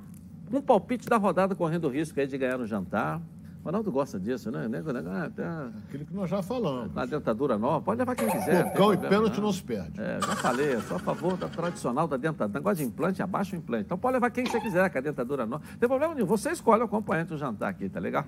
[0.52, 3.22] um palpite da rodada correndo o risco aí de ganhar no jantar.
[3.62, 4.68] O Ronaldo gosta disso, né?
[5.08, 5.70] Ah, tá...
[5.88, 6.92] Aquilo que nós já falamos.
[6.96, 8.64] Na dentadura nova, pode levar quem quiser.
[8.64, 9.44] Bocão e pênalti não.
[9.46, 10.02] não se perde.
[10.02, 12.60] É, já falei, eu sou a favor da tradicional da dentadura.
[12.60, 13.86] Negócio de implante, abaixa o implante.
[13.86, 15.64] Então pode levar quem você quiser com a dentadura nova.
[15.64, 18.26] Não tem problema nenhum, você escolhe o acompanhante do jantar aqui, tá legal?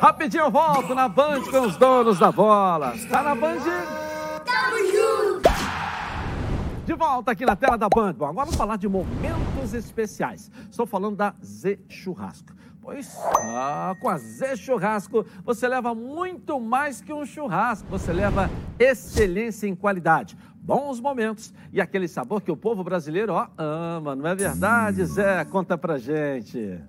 [0.00, 2.94] Rapidinho eu volto na Band com os donos da bola.
[3.10, 3.58] Tá na Band?
[4.44, 5.48] Tamo junto!
[6.86, 8.12] De volta aqui na tela da Band.
[8.12, 10.48] Bom, agora vamos falar de momentos especiais.
[10.70, 12.56] Estou falando da Z Churrasco.
[12.88, 18.48] Pois ah, com a Z Churrasco você leva muito mais que um churrasco, você leva
[18.78, 24.26] excelência em qualidade, bons momentos e aquele sabor que o povo brasileiro ó, ama, não
[24.26, 25.44] é verdade, Zé?
[25.44, 26.80] Conta pra gente.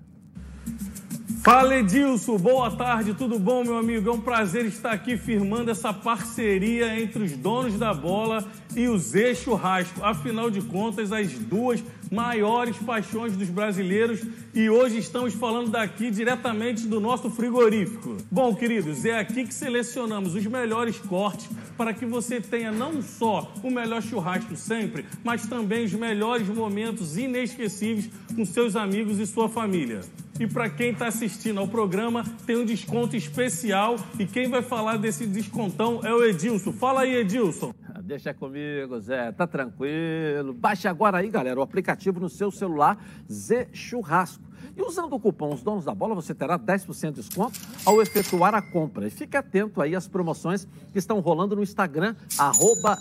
[1.42, 4.10] Fala Edilson, boa tarde, tudo bom, meu amigo?
[4.10, 8.98] É um prazer estar aqui firmando essa parceria entre os donos da bola e o
[8.98, 10.04] Zé Churrasco.
[10.04, 14.20] Afinal de contas, as duas maiores paixões dos brasileiros
[14.52, 18.18] e hoje estamos falando daqui diretamente do nosso frigorífico.
[18.30, 23.50] Bom, queridos, é aqui que selecionamos os melhores cortes para que você tenha não só
[23.62, 29.48] o melhor churrasco sempre, mas também os melhores momentos inesquecíveis com seus amigos e sua
[29.48, 30.02] família.
[30.40, 33.96] E para quem está assistindo ao programa, tem um desconto especial.
[34.18, 36.72] E quem vai falar desse descontão é o Edilson.
[36.72, 37.74] Fala aí, Edilson.
[38.02, 39.32] Deixa comigo, Zé.
[39.32, 40.54] Tá tranquilo.
[40.54, 42.98] Baixe agora aí, galera, o aplicativo no seu celular
[43.30, 44.42] Z Churrasco.
[44.74, 48.54] E usando o cupom Os Donos da Bola, você terá 10% de desconto ao efetuar
[48.54, 49.06] a compra.
[49.06, 52.96] E fique atento aí às promoções que estão rolando no Instagram, arroba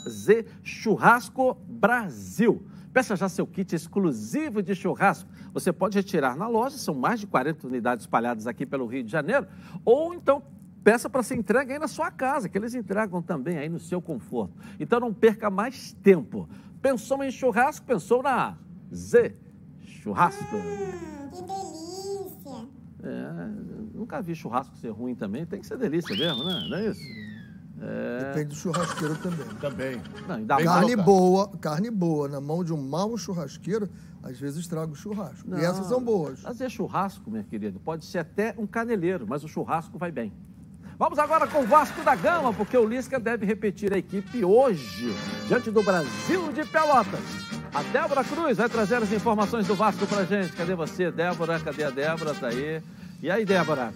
[0.61, 2.61] Churrasco Brasil.
[2.93, 5.29] Peça já seu kit exclusivo de churrasco.
[5.53, 9.11] Você pode retirar na loja, são mais de 40 unidades espalhadas aqui pelo Rio de
[9.11, 9.47] Janeiro,
[9.85, 10.41] ou então
[10.83, 14.01] peça para ser entregue aí na sua casa, que eles entregam também aí no seu
[14.01, 14.53] conforto.
[14.79, 16.49] Então não perca mais tempo.
[16.81, 17.85] Pensou em churrasco?
[17.85, 18.57] Pensou na
[18.93, 19.35] Z
[19.85, 20.55] Churrasco.
[20.55, 22.67] Hum, que delícia!
[23.03, 23.49] É,
[23.93, 26.67] nunca vi churrasco ser ruim também, tem que ser delícia mesmo, né?
[26.69, 27.01] Não é isso?
[27.81, 28.25] É...
[28.25, 29.47] Depende do churrasqueiro também.
[29.59, 30.01] Também.
[30.27, 33.89] Não, carne boa, carne boa na mão de um mau churrasqueiro,
[34.21, 35.49] às vezes estraga o churrasco.
[35.49, 36.41] Não, e essas são boas.
[36.41, 40.33] Fazer churrasco, minha querida, pode ser até um caneleiro, mas o churrasco vai bem.
[40.97, 45.15] Vamos agora com o Vasco da Gama, porque o Lisca deve repetir a equipe hoje,
[45.47, 47.21] diante do Brasil de Pelotas.
[47.73, 50.51] A Débora Cruz vai trazer as informações do Vasco pra gente.
[50.51, 51.57] Cadê você, Débora?
[51.59, 52.33] Cadê a Débora?
[52.33, 52.83] Tá aí.
[53.21, 53.93] E aí, Débora?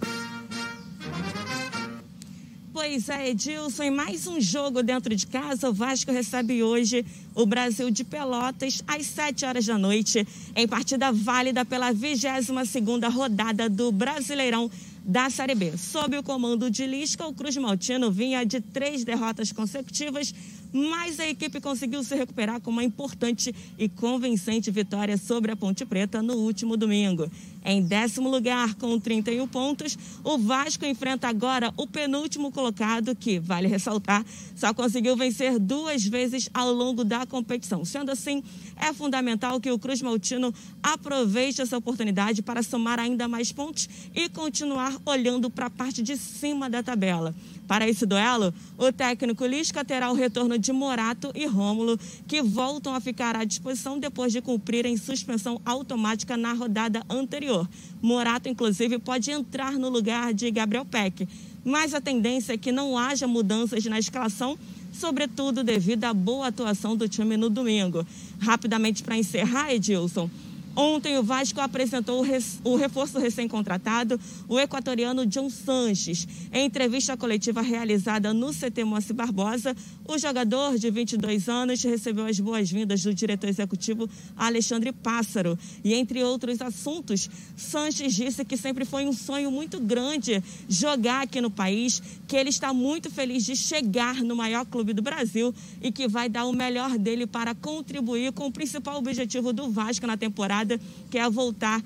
[2.74, 7.46] Pois é, Edilson, em mais um jogo dentro de casa, o Vasco recebe hoje o
[7.46, 13.92] Brasil de Pelotas às 7 horas da noite, em partida válida pela 22ª rodada do
[13.92, 14.68] Brasileirão
[15.04, 15.76] da Série B.
[15.76, 20.34] Sob o comando de Lisca, o Cruz Maltino vinha de três derrotas consecutivas,
[20.74, 25.86] mas a equipe conseguiu se recuperar com uma importante e convincente vitória sobre a Ponte
[25.86, 27.30] Preta no último domingo.
[27.64, 33.68] Em décimo lugar, com 31 pontos, o Vasco enfrenta agora o penúltimo colocado, que, vale
[33.68, 34.22] ressaltar,
[34.54, 37.84] só conseguiu vencer duas vezes ao longo da competição.
[37.84, 38.42] Sendo assim,
[38.76, 44.28] é fundamental que o Cruz Maltino aproveite essa oportunidade para somar ainda mais pontos e
[44.28, 47.34] continuar olhando para a parte de cima da tabela.
[47.66, 51.98] Para esse duelo, o técnico Lisca terá o retorno de Morato e Rômulo,
[52.28, 57.68] que voltam a ficar à disposição depois de cumprirem suspensão automática na rodada anterior.
[58.02, 61.26] Morato, inclusive, pode entrar no lugar de Gabriel Peck,
[61.64, 64.58] mas a tendência é que não haja mudanças na escalação
[64.94, 68.06] sobretudo devido à boa atuação do time no domingo.
[68.38, 70.30] Rapidamente para encerrar, Edilson,
[70.76, 72.24] Ontem o Vasco apresentou
[72.64, 76.26] o reforço recém-contratado, o equatoriano John Sanches.
[76.52, 82.40] Em entrevista coletiva realizada no CT Moacir Barbosa, o jogador de 22 anos recebeu as
[82.40, 85.56] boas-vindas do diretor executivo Alexandre Pássaro.
[85.84, 91.40] E entre outros assuntos, Sanches disse que sempre foi um sonho muito grande jogar aqui
[91.40, 95.92] no país, que ele está muito feliz de chegar no maior clube do Brasil e
[95.92, 100.16] que vai dar o melhor dele para contribuir com o principal objetivo do Vasco na
[100.16, 101.82] temporada temporada, que é voltar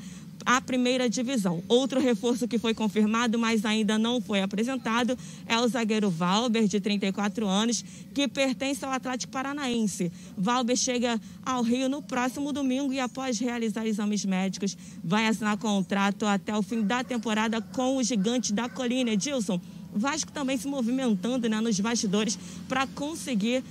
[0.47, 1.62] à primeira divisão.
[1.69, 6.81] Outro reforço que foi confirmado, mas ainda não foi apresentado, é o zagueiro Valber, de
[6.81, 10.11] 34 anos, que pertence ao Atlético Paranaense.
[10.37, 16.25] Valber chega ao Rio no próximo domingo e, após realizar exames médicos, vai assinar contrato
[16.25, 19.11] até o fim da temporada com o gigante da colina.
[19.11, 19.61] Edilson,
[19.93, 22.38] Vasco também se movimentando né, nos bastidores
[22.69, 23.64] para conseguir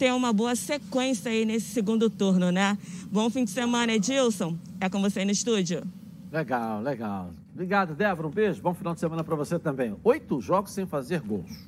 [0.00, 2.78] ter uma boa sequência aí nesse segundo turno, né?
[3.12, 4.56] Bom fim de semana, Edilson.
[4.80, 5.82] É com você aí no estúdio.
[6.32, 7.30] Legal, legal.
[7.52, 8.26] Obrigado, Débora.
[8.26, 8.62] Um beijo.
[8.62, 9.94] Bom final de semana para você também.
[10.02, 11.66] Oito jogos sem fazer gols.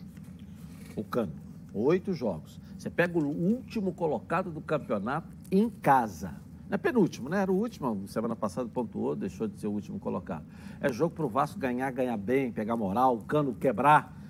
[0.97, 1.33] O Cano.
[1.75, 2.59] Oito jogos.
[2.79, 6.31] Você pega o último colocado do campeonato em casa.
[6.71, 7.43] Não é penúltimo, né?
[7.43, 8.09] Era o último.
[8.09, 10.47] Semana passada pontuou, deixou de ser o último colocado.
[10.81, 14.22] É jogo para o Vasco ganhar, ganhar bem, pegar moral, o Cano quebrar.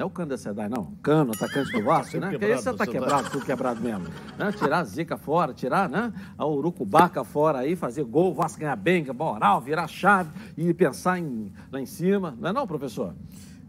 [0.00, 0.94] Não é o Cano da Sedai, não.
[1.02, 2.30] Cano, atacante do Vasco, né?
[2.30, 4.06] Porque esse tá quebrado, tudo quebrado mesmo.
[4.38, 4.50] Né?
[4.50, 6.10] Tirar a zica fora, tirar né?
[6.38, 11.18] a urucubaca fora aí, fazer gol, o Vasco ganhar bem, moral, virar chave e pensar
[11.18, 12.34] em, lá em cima.
[12.40, 13.14] Não é não, professor?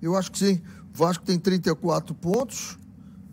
[0.02, 0.62] Eu acho que sim.
[0.94, 2.80] O Vasco tem 34 pontos,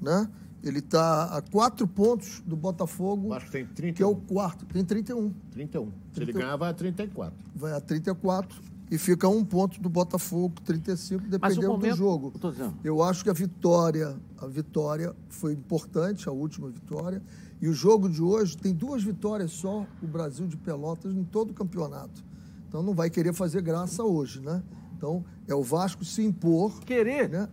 [0.03, 0.29] né?
[0.61, 3.95] Ele está a quatro pontos do Botafogo, Acho que tem 31.
[3.95, 4.67] que é o quarto.
[4.67, 5.33] Tem 31.
[5.53, 5.85] 31.
[5.85, 6.41] Se ele 31.
[6.41, 7.33] ganhar, vai a 34.
[7.55, 11.91] Vai a 34 e fica um ponto do Botafogo, 35, Mas o dependendo momento...
[11.93, 12.31] do jogo.
[12.31, 12.75] Eu.
[12.83, 17.23] Eu acho que a vitória, a vitória foi importante, a última vitória.
[17.61, 21.51] E o jogo de hoje tem duas vitórias só, o Brasil de Pelotas, em todo
[21.51, 22.25] o campeonato.
[22.69, 24.63] Então não vai querer fazer graça hoje, né?
[24.97, 26.81] Então é o Vasco se impor.
[26.81, 27.49] Querer, né?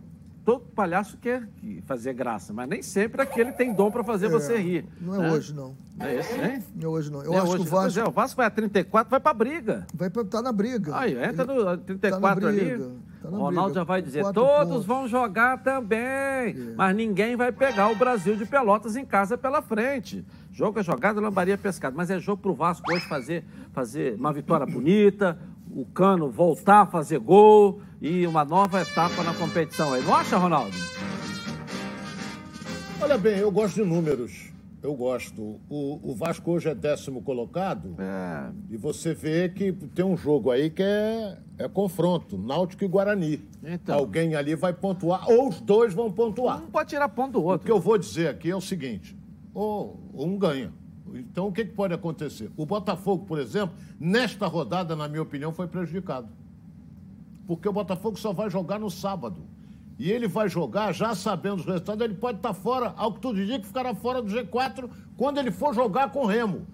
[0.46, 4.56] Todo palhaço quer que- fazer graça, mas nem sempre aquele tem dom para fazer você
[4.56, 4.84] rir.
[5.00, 5.32] Não é né?
[5.32, 5.74] hoje, não.
[5.98, 6.62] Não é esse, hein?
[6.76, 7.18] Não é hoje, não.
[7.24, 7.62] Eu Não é acho hoje.
[7.64, 9.86] que o Vasco é, o Vasco vai a 34, vai pra briga.
[9.92, 10.96] vai estar tá na briga.
[10.96, 12.60] Aí, entra no 34 ali.
[12.60, 13.80] briga, tá o na Ronaldo briga.
[13.80, 14.86] já vai dizer: todos pontos.
[14.86, 20.24] vão jogar também, mas ninguém vai pegar o Brasil de Pelotas em casa pela frente.
[20.52, 21.96] Jogo é jogado, lambaria pescado.
[21.96, 25.36] Mas é jogo pro Vasco hoje fazer, fazer uma vitória bonita,
[25.76, 30.02] o Cano voltar a fazer gol e uma nova etapa na competição aí.
[30.02, 30.74] Não acha, Ronaldo?
[32.98, 34.50] Olha bem, eu gosto de números.
[34.82, 35.60] Eu gosto.
[35.68, 37.94] O, o Vasco hoje é décimo colocado.
[37.98, 38.50] É.
[38.70, 43.44] E você vê que tem um jogo aí que é, é confronto, Náutico e Guarani.
[43.62, 43.98] Então.
[43.98, 46.62] Alguém ali vai pontuar, ou os dois vão pontuar.
[46.62, 47.70] Um pode tirar ponto do O que outro.
[47.70, 49.14] eu vou dizer aqui é o seguinte:
[49.52, 50.72] ou um ganha.
[51.14, 52.50] Então, o que, que pode acontecer?
[52.56, 56.28] O Botafogo, por exemplo, nesta rodada, na minha opinião, foi prejudicado.
[57.46, 59.40] Porque o Botafogo só vai jogar no sábado.
[59.98, 63.40] E ele vai jogar, já sabendo os resultados, ele pode estar fora, ao que tudo
[63.40, 66.66] indica, que ficará fora do G4 quando ele for jogar com o Remo.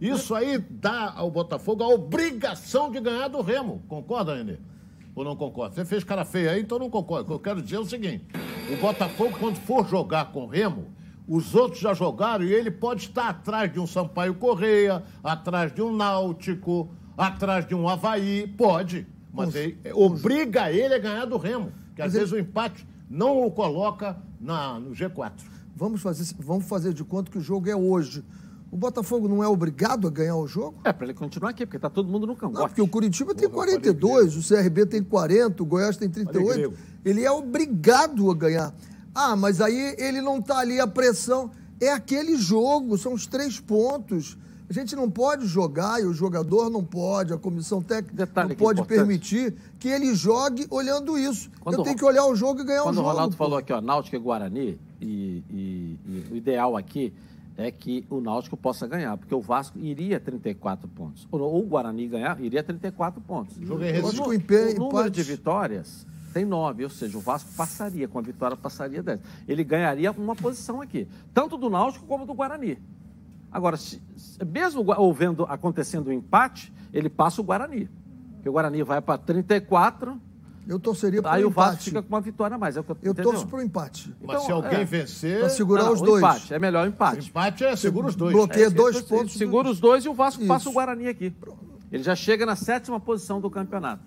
[0.00, 3.82] Isso aí dá ao Botafogo a obrigação de ganhar do Remo.
[3.88, 4.58] Concorda, Renê?
[5.14, 5.76] Ou não concorda?
[5.76, 7.22] Você fez cara feia aí, então não concorda.
[7.22, 8.26] O que eu quero dizer é o seguinte:
[8.70, 10.86] o Botafogo, quando for jogar com o Remo,
[11.26, 15.80] os outros já jogaram e ele pode estar atrás de um Sampaio Correia, atrás de
[15.80, 18.46] um Náutico, atrás de um Havaí.
[18.56, 19.06] Pode.
[19.32, 21.72] Mas ele, obriga ele a ganhar do Remo.
[21.96, 25.32] Que às Mas vezes o empate não o coloca na, no G4.
[25.76, 28.24] Vamos fazer, vamos fazer de conta que o jogo é hoje.
[28.70, 30.78] O Botafogo não é obrigado a ganhar o jogo?
[30.84, 32.68] É, pra ele continuar aqui, porque tá todo mundo no Não, cangote.
[32.68, 36.54] porque o Curitiba tem Porra, falei 42, o CRB tem 40, o Goiás tem 38.
[36.54, 36.74] grego.
[37.04, 38.74] Ele é obrigado a ganhar.
[39.14, 41.50] Ah, mas aí ele não está ali a pressão.
[41.80, 44.36] É aquele jogo, são os três pontos.
[44.68, 48.56] A gente não pode jogar e o jogador não pode, a comissão técnica Detalhe não
[48.56, 48.96] pode importante.
[48.98, 51.50] permitir que ele jogue olhando isso.
[51.60, 53.06] Quando Eu o tenho que olhar o jogo e ganhar o Quando jogo.
[53.06, 53.44] o Ronaldo pô.
[53.44, 57.12] falou aqui, ó, Náutico e Guarani, e, e- e o ideal aqui
[57.58, 61.28] é que o Náutico possa ganhar, porque o Vasco iria a 34 pontos.
[61.30, 63.56] Ou, ou o Guarani ganhar, iria a 34 pontos.
[63.60, 67.48] jogo é o, que o o número de vitórias tem nove, ou seja, o Vasco
[67.56, 69.20] passaria, com a vitória passaria 10.
[69.46, 72.76] Ele ganharia uma posição aqui, tanto do Náutico como do Guarani.
[73.52, 74.02] Agora, se-
[74.44, 77.88] mesmo houvendo, acontecendo o empate, ele passa o Guarani.
[78.34, 80.20] Porque o Guarani vai para 34,
[80.66, 81.84] Eu torceria para aí o o Vasco empate.
[81.84, 82.76] fica com uma vitória a mais.
[82.76, 84.08] É o que eu, Eu torço para o empate.
[84.20, 84.84] Mas Então, se alguém é.
[84.84, 86.22] vencer, Pra segurar Não, os o dois.
[86.22, 87.28] empate, é melhor o empate.
[87.28, 88.32] empate é segura os dois.
[88.34, 89.34] Bloqueia É, dois pontos.
[89.34, 90.48] Segura os dois e o Vasco Isso.
[90.48, 91.32] passa o Guarani aqui.
[91.92, 94.02] Ele já chega na sétima posição do campeonato.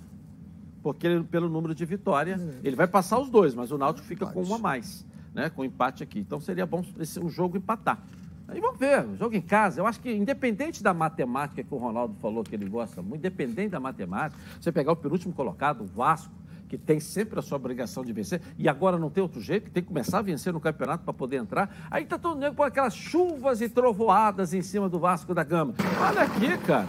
[0.93, 4.25] Porque ele, pelo número de vitória, ele vai passar os dois, mas o Náutico fica
[4.25, 5.49] com um a mais, né?
[5.49, 6.19] Com empate aqui.
[6.19, 7.99] Então seria bom esse, o jogo empatar.
[8.47, 9.81] Aí vamos ver, o jogo em casa.
[9.81, 13.71] Eu acho que, independente da matemática que o Ronaldo falou que ele gosta muito, independente
[13.71, 16.31] da matemática, você pegar o penúltimo colocado, o Vasco,
[16.69, 19.83] que tem sempre a sua obrigação de vencer, e agora não tem outro jeito, tem
[19.83, 21.87] que começar a vencer no campeonato para poder entrar.
[21.91, 25.73] Aí tá todo mundo com aquelas chuvas e trovoadas em cima do Vasco da Gama.
[25.99, 26.87] Olha aqui, cara.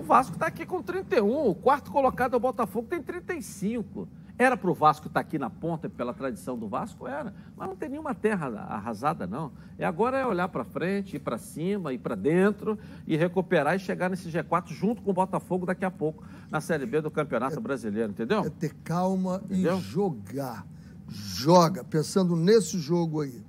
[0.00, 4.08] O Vasco está aqui com 31, o quarto colocado é o Botafogo, tem 35.
[4.38, 7.06] Era para o Vasco estar aqui na ponta pela tradição do Vasco?
[7.06, 7.34] Era.
[7.54, 9.52] Mas não tem nenhuma terra arrasada, não.
[9.78, 13.78] E agora é olhar para frente, ir para cima, ir para dentro e recuperar e
[13.78, 17.60] chegar nesse G4 junto com o Botafogo daqui a pouco na Série B do Campeonato
[17.60, 18.40] Brasileiro, entendeu?
[18.40, 19.76] É ter calma Entendeu?
[19.76, 20.66] e jogar.
[21.08, 23.44] Joga, pensando nesse jogo aí.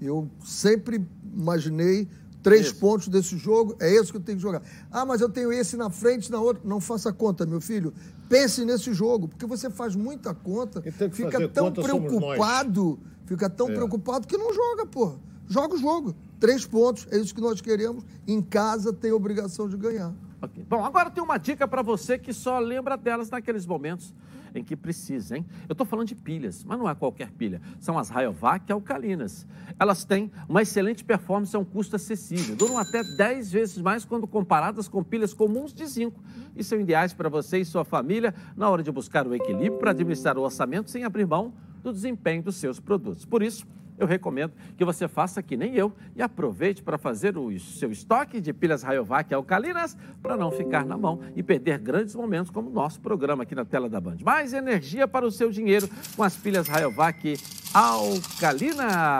[0.00, 2.08] Eu sempre imaginei
[2.42, 2.76] três Isso.
[2.76, 4.62] pontos desse jogo, é esse que eu tenho que jogar.
[4.90, 6.62] Ah, mas eu tenho esse na frente, na outra.
[6.64, 7.92] Não faça conta, meu filho.
[8.28, 13.74] Pense nesse jogo, porque você faz muita conta, fica tão conta preocupado, Fica tão É.
[13.74, 15.12] preocupado que não joga, pô.
[15.46, 16.16] Joga o jogo.
[16.40, 18.04] Três pontos, é isso que nós queremos.
[18.26, 20.12] Em casa tem obrigação de ganhar.
[20.42, 20.66] Ok.
[20.68, 24.12] Bom, agora tem uma dica para você que só lembra delas naqueles momentos
[24.54, 25.46] em que precisa, hein?
[25.68, 27.60] Eu estou falando de pilhas, mas não é qualquer pilha.
[27.78, 29.46] São as Rayovac alcalinas.
[29.78, 32.56] Elas têm uma excelente performance a um custo acessível.
[32.56, 36.22] Duram até 10 vezes mais quando comparadas com pilhas comuns de zinco.
[36.56, 39.90] E são ideais para você e sua família na hora de buscar o equilíbrio para
[39.90, 43.24] administrar o orçamento sem abrir mão do desempenho dos seus produtos.
[43.24, 43.66] Por isso,
[44.00, 48.40] eu recomendo que você faça que nem eu e aproveite para fazer o seu estoque
[48.40, 52.72] de pilhas Rayovac alcalinas para não ficar na mão e perder grandes momentos como o
[52.72, 54.16] nosso programa aqui na tela da Band.
[54.24, 57.36] Mais energia para o seu dinheiro com as pilhas Rayovac
[57.74, 59.10] alcalinas.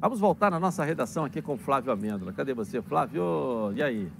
[0.00, 2.32] Vamos voltar na nossa redação aqui com Flávio Amêndola.
[2.32, 3.72] Cadê você, Flávio?
[3.74, 4.10] E aí?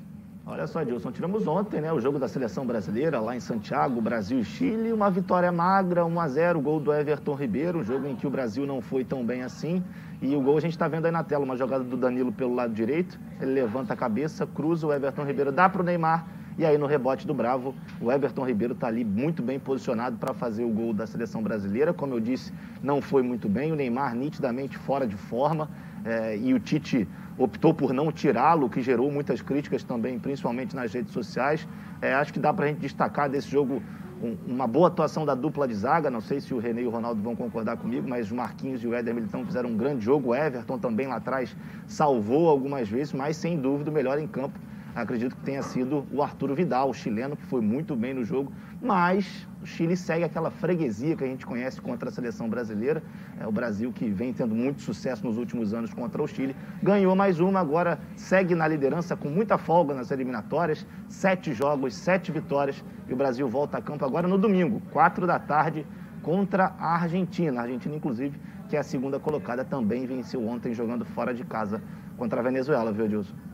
[0.44, 4.40] Olha só, Edilson, tivemos ontem né, o jogo da seleção brasileira lá em Santiago, Brasil
[4.40, 4.92] e Chile.
[4.92, 8.30] Uma vitória magra, 1 a 0 gol do Everton Ribeiro, um jogo em que o
[8.30, 9.84] Brasil não foi tão bem assim.
[10.20, 12.56] E o gol a gente está vendo aí na tela, uma jogada do Danilo pelo
[12.56, 13.20] lado direito.
[13.40, 16.26] Ele levanta a cabeça, cruza, o Everton Ribeiro dá para o Neymar.
[16.58, 20.34] E aí no rebote do Bravo, o Everton Ribeiro está ali muito bem posicionado para
[20.34, 21.94] fazer o gol da seleção brasileira.
[21.94, 22.52] Como eu disse,
[22.82, 23.70] não foi muito bem.
[23.70, 25.70] O Neymar nitidamente fora de forma.
[26.04, 27.06] eh, e o Tite
[27.42, 31.66] optou por não tirá-lo, que gerou muitas críticas também, principalmente nas redes sociais.
[32.00, 33.82] É, acho que dá para a gente destacar desse jogo
[34.22, 36.10] um- uma boa atuação da dupla de zaga.
[36.10, 38.86] Não sei se o René e o Ronaldo vão concordar comigo, mas o Marquinhos e
[38.86, 40.30] o Éder Militão fizeram um grande jogo.
[40.30, 44.58] O Everton também lá atrás salvou algumas vezes, mas sem dúvida o melhor em campo.
[44.94, 48.52] Acredito que tenha sido o Arturo Vidal, o chileno, que foi muito bem no jogo.
[48.80, 53.02] Mas o Chile segue aquela freguesia que a gente conhece contra a seleção brasileira.
[53.40, 56.54] É o Brasil que vem tendo muito sucesso nos últimos anos contra o Chile.
[56.82, 60.86] Ganhou mais uma, agora segue na liderança com muita folga nas eliminatórias.
[61.08, 62.84] Sete jogos, sete vitórias.
[63.08, 65.86] E o Brasil volta a campo agora no domingo, quatro da tarde,
[66.20, 67.60] contra a Argentina.
[67.60, 71.82] A Argentina, inclusive, que é a segunda colocada, também venceu ontem jogando fora de casa
[72.18, 73.51] contra a Venezuela, viu, Edilson?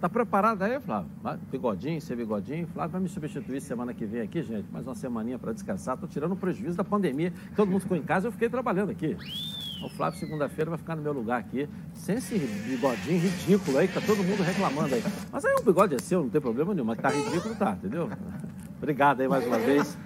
[0.00, 1.10] Tá preparado aí, Flávio?
[1.50, 2.66] Bigodinho, ser bigodinho.
[2.66, 4.70] Flávio vai me substituir semana que vem aqui, gente.
[4.70, 5.96] Mais uma semaninha para descansar.
[5.96, 7.32] Tô tirando o prejuízo da pandemia.
[7.56, 9.16] Todo mundo ficou em casa eu fiquei trabalhando aqui.
[9.82, 13.94] O Flávio, segunda-feira, vai ficar no meu lugar aqui, sem esse bigodinho ridículo aí, que
[13.94, 15.02] tá todo mundo reclamando aí.
[15.32, 16.86] Mas aí o bigode é seu, não tem problema nenhum.
[16.86, 18.10] Mas tá ridículo, tá, entendeu?
[18.76, 19.96] Obrigado aí mais uma vez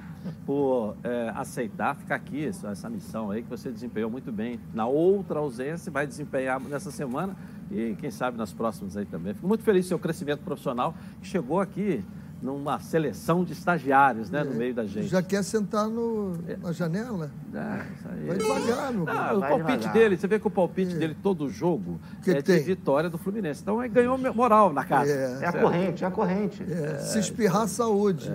[0.46, 5.38] por é, aceitar ficar aqui, essa, missão aí que você desempenhou muito bem na outra
[5.38, 7.34] ausência, vai desempenhar nessa semana
[7.70, 9.34] e quem sabe nas próximas aí também.
[9.34, 12.04] Fico muito feliz com o seu crescimento profissional, que chegou aqui
[12.42, 15.06] numa seleção de estagiários, né, no meio da gente.
[15.06, 17.30] Já quer sentar no, na janela?
[17.54, 18.26] É, isso aí.
[18.26, 19.92] Vai devagar, meu Ah, o Vai palpite devagar.
[19.94, 22.62] dele, você vê que o palpite dele todo jogo Que é que de tem?
[22.62, 23.62] vitória do Fluminense.
[23.62, 25.10] Então ele ganhou moral na casa.
[25.10, 25.44] É.
[25.44, 26.62] É a corrente, é a corrente.
[26.70, 28.30] É, se espirrar, saúde.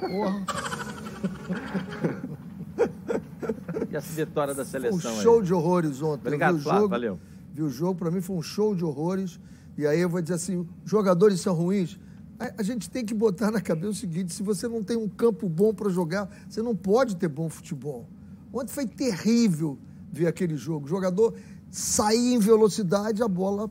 [0.00, 0.44] Porra,
[3.90, 5.44] E essa vitória da foi um seleção show aí.
[5.44, 6.26] de horrores ontem.
[6.26, 7.18] Obrigado, vi Flávio, jogo, valeu.
[7.52, 9.40] Vi o jogo, pra mim foi um show de horrores.
[9.76, 11.98] E aí eu vou dizer assim, jogadores são ruins.
[12.38, 15.08] A, a gente tem que botar na cabeça o seguinte, se você não tem um
[15.08, 18.06] campo bom para jogar, você não pode ter bom futebol.
[18.52, 19.78] Ontem foi terrível
[20.12, 20.86] ver aquele jogo.
[20.86, 21.34] O jogador
[21.70, 23.70] saía em velocidade, a bola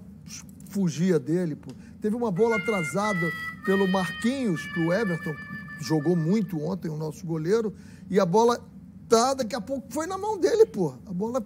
[0.69, 1.55] fugia dele.
[1.55, 1.71] Pô.
[2.01, 3.29] Teve uma bola atrasada
[3.65, 5.33] pelo Marquinhos, que o Everton
[5.79, 7.73] jogou muito ontem, o nosso goleiro,
[8.09, 8.59] e a bola
[9.07, 10.93] tá, daqui a pouco foi na mão dele, pô.
[11.05, 11.43] A bola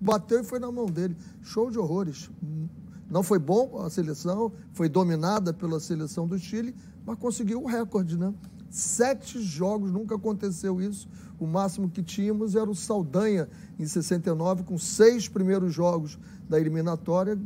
[0.00, 1.16] bateu e foi na mão dele.
[1.42, 2.30] Show de horrores.
[3.08, 6.74] Não foi bom a seleção, foi dominada pela seleção do Chile,
[7.06, 8.32] mas conseguiu o recorde, né?
[8.70, 11.08] Sete jogos, nunca aconteceu isso.
[11.38, 16.18] O máximo que tínhamos era o Saldanha, em 69, com seis primeiros jogos
[16.48, 17.38] da eliminatória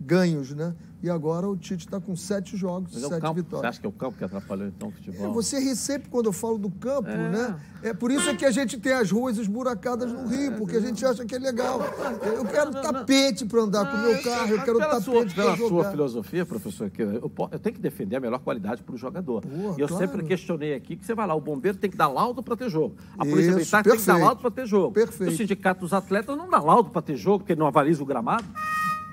[0.00, 0.74] ganhos, né?
[1.02, 3.68] E agora o Tite está com sete jogos, Mas é sete você vitórias.
[3.70, 5.30] acha que é o campo que atrapalhou então o futebol?
[5.30, 7.28] É, você ri sempre quando eu falo do campo, É.
[7.28, 7.60] né?
[7.82, 10.80] É por isso é que a gente tem as ruas esburacadas no Rio, porque a
[10.80, 11.80] gente acha que é legal.
[12.24, 15.68] Eu quero tapete para andar com o meu carro, eu quero tapete para pela sua
[15.68, 15.90] jogar.
[15.90, 19.42] filosofia, professor, que eu, eu tenho que defender a melhor qualidade para o jogador.
[19.42, 19.96] Porra, e eu claro.
[20.06, 22.70] sempre questionei aqui que você vai lá, o bombeiro tem que dar laudo para ter
[22.70, 22.94] jogo.
[23.18, 24.92] A Isso, polícia militar tem que dar laudo para ter jogo.
[24.92, 25.32] Perfeito.
[25.32, 28.06] O sindicato dos atletas não dá laudo para ter jogo, porque ele não avaliza o
[28.06, 28.44] gramado.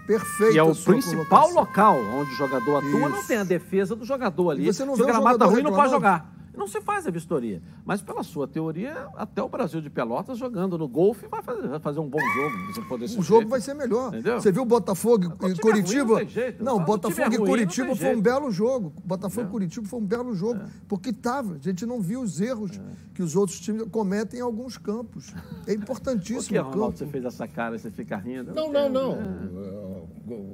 [0.10, 0.56] Perfeito.
[0.56, 1.54] E é o principal colocação.
[1.54, 3.28] local onde o jogador atua, não Isso.
[3.28, 4.67] tem a defesa do jogador ali.
[4.67, 6.38] E você não Se vê o gramado tá ruim, não pode jogar.
[6.60, 7.62] Não se faz a vistoria.
[7.85, 11.79] Mas pela sua teoria, até o Brasil de Pelotas jogando no golfe vai fazer, vai
[11.79, 12.73] fazer um bom jogo.
[12.73, 13.49] Se for desse O jogo jeito.
[13.49, 14.10] vai ser melhor.
[14.10, 14.41] Entendeu?
[14.41, 16.03] Você viu o Botafogo Quando o e é Curitiba?
[16.03, 16.63] ruim, não tem jeito.
[16.63, 18.93] Não, Botafogo é e ruim, não Curitiba foi um belo jogo.
[19.05, 21.55] Botafogo e Curitiba foi um belo jogo, porque tava.
[21.55, 22.71] A gente não viu os erros
[23.13, 25.29] que os outros times cometem em alguns campos.
[25.29, 26.97] É Por que, importantíssimo o Ronaldo, campo.
[26.97, 28.53] você fez essa cara e você fica rindo?
[28.53, 29.13] Não, não, não.
[29.13, 30.49] É,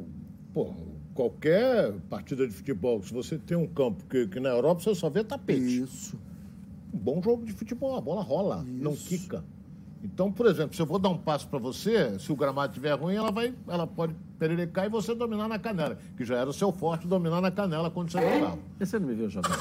[0.53, 0.73] Pô,
[1.15, 5.09] qualquer partida de futebol, se você tem um campo que, que na Europa você só
[5.09, 5.81] vê tapete.
[5.81, 6.19] Isso.
[6.93, 9.43] Um bom jogo de futebol, a bola rola, não quica.
[10.03, 12.93] Então, por exemplo, se eu vou dar um passo para você, se o gramado estiver
[12.93, 16.53] ruim, ela vai, ela pode pererecar e você dominar na canela, que já era o
[16.53, 18.59] seu forte dominar na canela quando você jogava.
[18.77, 19.49] Você não me viu jogar?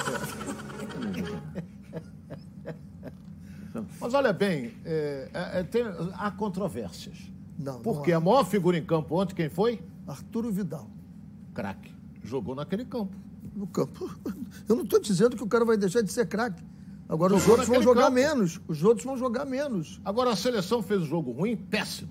[4.00, 5.82] Mas olha bem, é, é, é, tem,
[6.14, 7.32] há controvérsias.
[7.58, 9.80] Não, Porque não a maior figura em campo ontem, quem foi?
[10.06, 10.93] Arturo Vidal.
[11.54, 11.92] Craque.
[12.22, 13.14] Jogou naquele campo.
[13.54, 14.10] No campo.
[14.68, 16.62] Eu não estou dizendo que o cara vai deixar de ser craque.
[17.08, 18.14] Agora os Jogou outros vão jogar campo.
[18.14, 18.60] menos.
[18.66, 20.00] Os outros vão jogar menos.
[20.04, 22.10] Agora a seleção fez um jogo ruim, péssimo.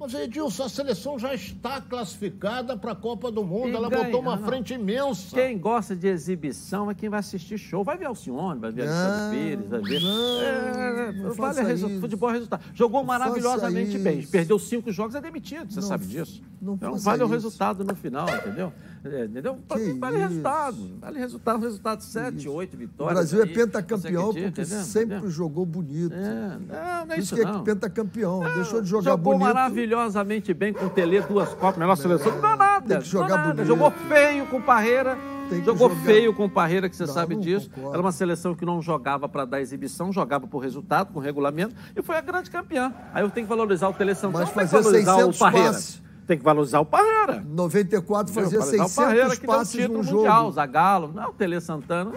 [0.00, 3.70] Mas, Edilson, a seleção já está classificada para a Copa do Mundo.
[3.70, 4.46] E Ela ganha, botou uma não.
[4.46, 5.34] frente imensa.
[5.34, 7.82] Quem gosta de exibição é quem vai assistir show.
[7.82, 10.00] Vai ver Alcione, vai ver Alexandre Não, Pires, vai ver.
[10.02, 12.00] não, É, vale resu-.
[12.00, 12.62] Futebol é resultado.
[12.74, 14.24] Jogou Não maravilhosamente bem.
[14.24, 15.72] Perdeu cinco jogos, é demitido.
[15.72, 16.40] Você Não sabe disso.
[16.62, 17.34] não então vale o isso.
[17.34, 18.72] resultado no final, entendeu?
[19.04, 19.56] É, entendeu?
[19.68, 20.28] Que vale isso.
[20.28, 20.76] resultado.
[21.00, 23.14] Vale resultado, resultado 7, 8 O vitórias.
[23.18, 24.84] Brasil é aí, pentacampeão consecutivas, porque entendeu?
[24.84, 25.30] sempre Entendeu?
[25.30, 26.14] jogou bonito.
[26.14, 27.62] É, não, não é isso isso que é não.
[27.64, 28.40] pentacampeão.
[28.54, 29.54] Deixou de jogar Jogou bonito.
[29.54, 31.76] maravilhosamente bem com o Tele, duas Copas.
[31.78, 32.32] Melhor seleção.
[32.32, 32.86] Não dá nada.
[32.86, 33.48] tem que jogar não nada.
[33.54, 33.66] bonito.
[33.66, 35.16] Jogou feio com o Parreira.
[35.64, 37.70] Jogou jogar- feio com o Parreira, que você Não, sabe não disso.
[37.70, 37.94] concordo.
[37.94, 42.02] Era uma seleção que não jogava para dar exibição, jogava por resultado, com regulamento, e
[42.02, 42.92] foi a grande campeã.
[43.14, 45.66] Aí eu tenho que valorizar o Tele Santana, Mas fazer valorizar o 600 Parreira.
[45.72, 46.02] passes.
[46.28, 47.42] Tem que valorizar o Parreira.
[47.48, 50.52] 94 fazia Valorizar o 600 Parreira, que deu o passes título num mundial, jogo.
[50.52, 52.12] Zagallo, não, o Tele Santana,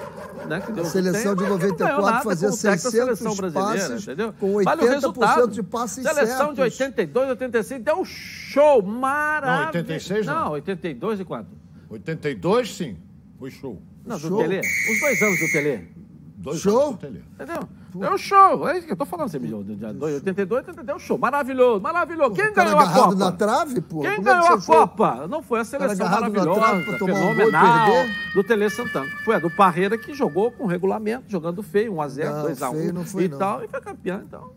[0.50, 2.92] né, que deu A seleção de tem, ganhou 94 nada fazia com o técnico da
[2.92, 4.34] 600 seleção brasileira, passes entendeu?
[4.34, 5.48] com Vale o 80% resultado.
[5.48, 6.80] de passes Seleção de certos.
[6.82, 9.62] 82, 86, deu um show maravilhoso.
[9.62, 10.34] Não, 86 não.
[10.36, 11.50] Não, 82 e quanto?
[11.90, 12.98] 82, sim.
[13.40, 13.82] Foi show.
[14.06, 14.38] Não, do Show.
[14.40, 14.60] Tele.
[14.60, 15.90] Os dois anos do Tele.
[16.36, 16.82] Dois Show?
[16.82, 17.24] anos do Tele.
[17.36, 17.70] Entendeu?
[18.00, 18.68] Deu um show.
[18.70, 19.58] É isso que eu tô falando, você me deu.
[19.58, 21.18] 82, 82, deu um show.
[21.18, 22.34] Maravilhoso, maravilhoso.
[22.36, 23.16] Quem ganhou a Copa?
[23.16, 24.02] na trave, pô.
[24.02, 24.76] Quem Como é ganhou a achou?
[24.76, 25.28] Copa?
[25.28, 28.16] Não foi a seleção maravilhosa, um fenomenal perder?
[28.34, 29.10] do Tele Santana.
[29.26, 33.04] Foi a do Parreira que jogou com regulamento, jogando feio, 1x0, Não, 2x1 feio não
[33.06, 33.38] foi, e não.
[33.38, 34.22] tal, e foi campeão.
[34.26, 34.52] Então,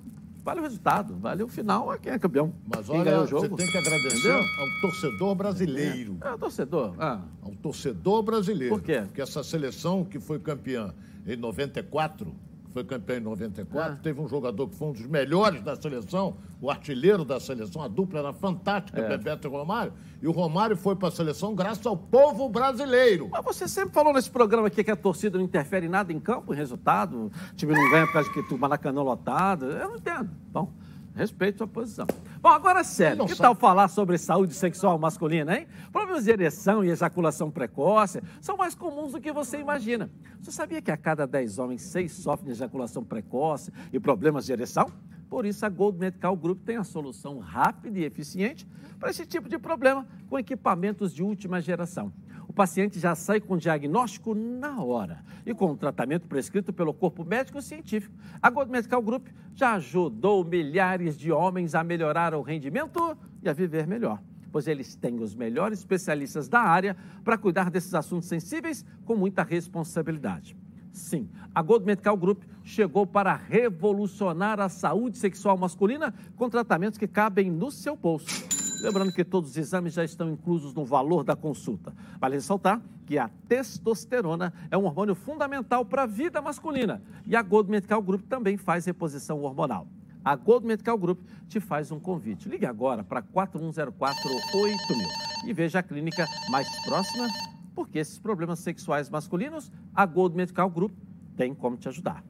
[0.44, 2.52] vale o resultado, vale o final, é quem é campeão.
[2.66, 4.38] Mas quem olha, você tem que agradecer Entendeu?
[4.60, 6.16] ao torcedor brasileiro.
[6.20, 6.94] É, o torcedor.
[6.98, 8.74] Ah, Ao torcedor brasileiro.
[8.76, 9.02] Por quê?
[9.06, 10.94] Porque essa seleção que foi campeã
[11.26, 12.32] em 94,
[12.74, 13.96] foi campeã em 94, Ah.
[14.02, 17.86] teve um jogador que foi um dos melhores da seleção, o artilheiro da seleção, a
[17.88, 19.08] dupla era fantástica, É.
[19.08, 19.92] Bebeto e Romário.
[20.20, 23.28] E o Romário foi para a seleção graças ao povo brasileiro.
[23.30, 26.18] Mas você sempre falou nesse programa aqui que a torcida não interfere em nada em
[26.18, 27.26] campo, em resultado.
[27.52, 29.66] O time não ganha por causa que o Maracanã lotado.
[29.66, 30.30] Eu não entendo.
[30.52, 30.72] Bom,
[31.14, 32.06] respeito sua posição.
[32.44, 33.24] Bom, agora é sério.
[33.24, 33.40] Que sabe.
[33.40, 35.66] tal falar sobre saúde sexual masculina, hein?
[35.90, 40.10] Problemas de ereção e ejaculação precoce são mais comuns do que você imagina.
[40.42, 44.52] Você sabia que a cada 10 homens, 6 sofrem de ejaculação precoce e problemas de
[44.52, 44.92] ereção?
[45.30, 48.68] Por isso, a Gold Medical Group tem a solução rápida e eficiente
[49.00, 52.12] para esse tipo de problema com equipamentos de última geração.
[52.54, 56.94] O paciente já sai com o diagnóstico na hora e com o tratamento prescrito pelo
[56.94, 58.14] corpo médico científico.
[58.40, 59.26] A Gold Medical Group
[59.56, 64.94] já ajudou milhares de homens a melhorar o rendimento e a viver melhor, pois eles
[64.94, 70.56] têm os melhores especialistas da área para cuidar desses assuntos sensíveis com muita responsabilidade.
[70.92, 77.08] Sim, a Gold Medical Group chegou para revolucionar a saúde sexual masculina com tratamentos que
[77.08, 78.53] cabem no seu bolso.
[78.84, 81.94] Lembrando que todos os exames já estão inclusos no valor da consulta.
[82.20, 87.40] Vale ressaltar que a testosterona é um hormônio fundamental para a vida masculina e a
[87.40, 89.86] Gold Medical Group também faz reposição hormonal.
[90.22, 92.46] A Gold Medical Group te faz um convite.
[92.46, 97.26] Ligue agora para 41048000 e veja a clínica mais próxima,
[97.74, 100.92] porque esses problemas sexuais masculinos, a Gold Medical Group
[101.36, 102.22] tem como te ajudar.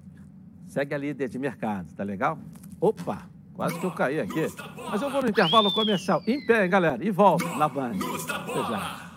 [0.68, 2.38] Segue a líder de mercado, tá legal?
[2.80, 4.46] Opa, quase que eu caí aqui.
[4.90, 6.22] Mas eu vou no intervalo comercial.
[6.26, 7.04] Em pé, galera?
[7.04, 7.94] E volto na Band.
[8.68, 9.14] Já.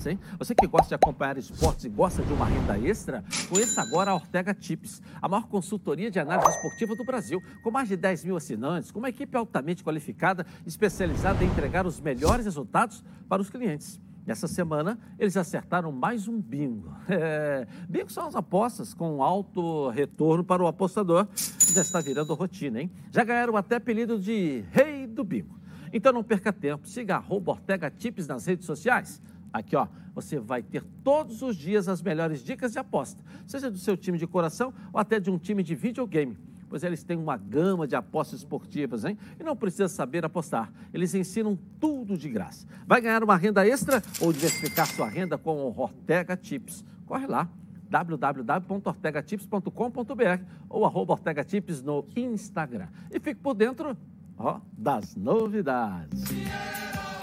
[0.00, 0.18] Sim?
[0.38, 4.14] Você que gosta de acompanhar esportes e gosta de uma renda extra, conheça agora a
[4.14, 8.36] Ortega Tips, a maior consultoria de análise esportiva do Brasil, com mais de 10 mil
[8.36, 14.00] assinantes, com uma equipe altamente qualificada, especializada em entregar os melhores resultados para os clientes.
[14.26, 16.94] Nessa semana, eles acertaram mais um bingo.
[17.06, 21.28] É, bingo são as apostas com alto retorno para o apostador,
[21.72, 22.90] já está virando rotina, hein?
[23.12, 25.58] Já ganharam até apelido de Rei do Bingo.
[25.92, 29.20] Então não perca tempo, siga arroba Ortega Tips nas redes sociais.
[29.52, 33.78] Aqui, ó, você vai ter todos os dias as melhores dicas de aposta, seja do
[33.78, 36.36] seu time de coração ou até de um time de videogame.
[36.74, 39.16] Pois eles têm uma gama de apostas esportivas, hein?
[39.38, 40.72] E não precisa saber apostar.
[40.92, 42.66] Eles ensinam tudo de graça.
[42.84, 46.84] Vai ganhar uma renda extra ou diversificar sua renda com o Ortega Tips?
[47.06, 47.48] Corre lá
[47.88, 52.88] www.ortegatips.com.br ou arroba Ortega Tips no Instagram.
[53.08, 53.96] E fique por dentro
[54.36, 56.24] ó, das novidades.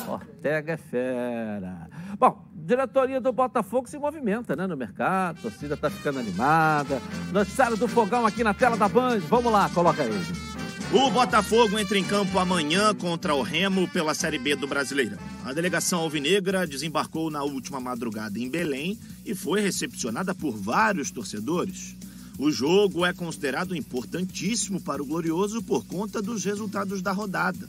[0.08, 1.90] Ortega é fera.
[2.18, 7.02] Bom, diretoria do Botafogo se movimenta né, no mercado, a torcida está ficando animada.
[7.32, 9.20] Noticiário do Fogão aqui na tela da Band.
[9.20, 10.12] Vamos lá, coloca aí.
[10.94, 15.18] O Botafogo entra em campo amanhã contra o Remo pela Série B do Brasileirão.
[15.46, 21.96] A delegação alvinegra desembarcou na última madrugada em Belém e foi recepcionada por vários torcedores.
[22.38, 27.68] O jogo é considerado importantíssimo para o Glorioso por conta dos resultados da rodada.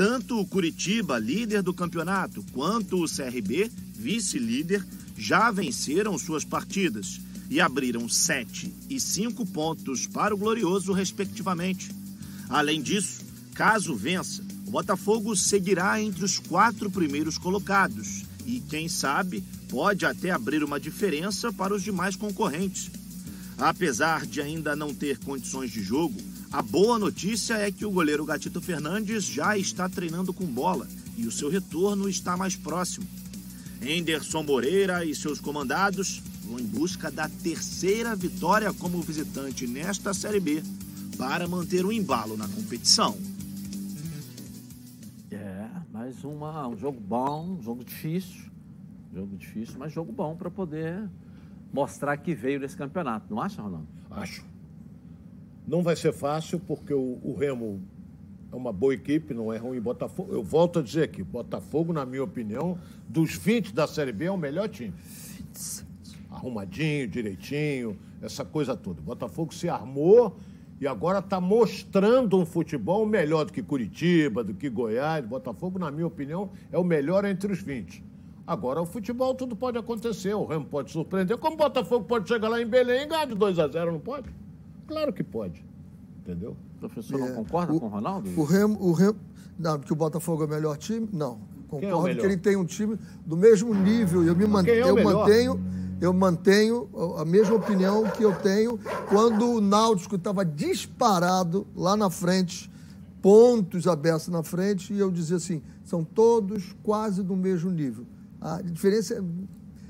[0.00, 4.82] Tanto o Curitiba, líder do campeonato, quanto o CRB, vice-líder,
[5.14, 7.20] já venceram suas partidas
[7.50, 11.90] e abriram sete e cinco pontos para o Glorioso, respectivamente.
[12.48, 13.20] Além disso,
[13.52, 20.30] caso vença, o Botafogo seguirá entre os quatro primeiros colocados e, quem sabe, pode até
[20.30, 22.90] abrir uma diferença para os demais concorrentes.
[23.58, 26.18] Apesar de ainda não ter condições de jogo,
[26.52, 31.24] a boa notícia é que o goleiro Gatito Fernandes já está treinando com bola e
[31.24, 33.06] o seu retorno está mais próximo.
[33.80, 40.40] Henderson Moreira e seus comandados vão em busca da terceira vitória como visitante nesta Série
[40.40, 40.62] B
[41.16, 43.16] para manter o embalo na competição.
[45.30, 48.50] É, mais uma, um jogo bom, um jogo difícil.
[49.14, 51.08] Jogo difícil, mas jogo bom para poder
[51.72, 53.32] mostrar que veio nesse campeonato.
[53.32, 53.86] Não acha, Ronaldo?
[54.10, 54.49] Acho.
[55.70, 57.80] Não vai ser fácil, porque o, o Remo
[58.50, 59.80] é uma boa equipe, não é ruim.
[59.80, 62.76] Botafogo, eu volto a dizer aqui, Botafogo, na minha opinião,
[63.08, 64.92] dos 20 da Série B, é o melhor time.
[66.28, 69.00] Arrumadinho, direitinho, essa coisa toda.
[69.00, 70.36] Botafogo se armou
[70.80, 75.24] e agora está mostrando um futebol melhor do que Curitiba, do que Goiás.
[75.24, 78.02] Botafogo, na minha opinião, é o melhor entre os 20.
[78.44, 80.34] Agora, o futebol, tudo pode acontecer.
[80.34, 81.38] O Remo pode surpreender.
[81.38, 84.00] Como o Botafogo pode chegar lá em Belém e ganhar de 2 a 0 não
[84.00, 84.39] pode?
[84.90, 85.64] Claro que pode.
[86.18, 86.56] Entendeu?
[86.76, 88.28] O professor não concorda o, com o Ronaldo?
[88.36, 89.16] O Remo, o Remo.
[89.58, 91.08] Não, que o Botafogo é o melhor time?
[91.12, 91.32] Não.
[91.32, 92.20] É o Concordo melhor?
[92.20, 94.24] que ele tem um time do mesmo nível.
[94.24, 95.60] Eu, me man- é eu mantenho.
[96.00, 96.88] Eu mantenho
[97.18, 98.78] a mesma opinião que eu tenho
[99.08, 102.70] quando o Náutico estava disparado lá na frente,
[103.20, 108.06] pontos abertos na frente, e eu dizia assim: são todos quase do mesmo nível.
[108.40, 109.22] A diferença, é,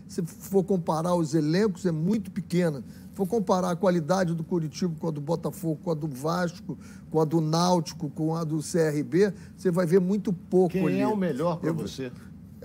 [0.08, 2.82] se for comparar os elencos, é muito pequena.
[3.12, 6.78] For comparar a qualidade do Curitiba com a do Botafogo, com a do Vasco,
[7.10, 11.00] com a do Náutico, com a do CRB, você vai ver muito pouco Quem ali.
[11.00, 12.10] é o melhor para você?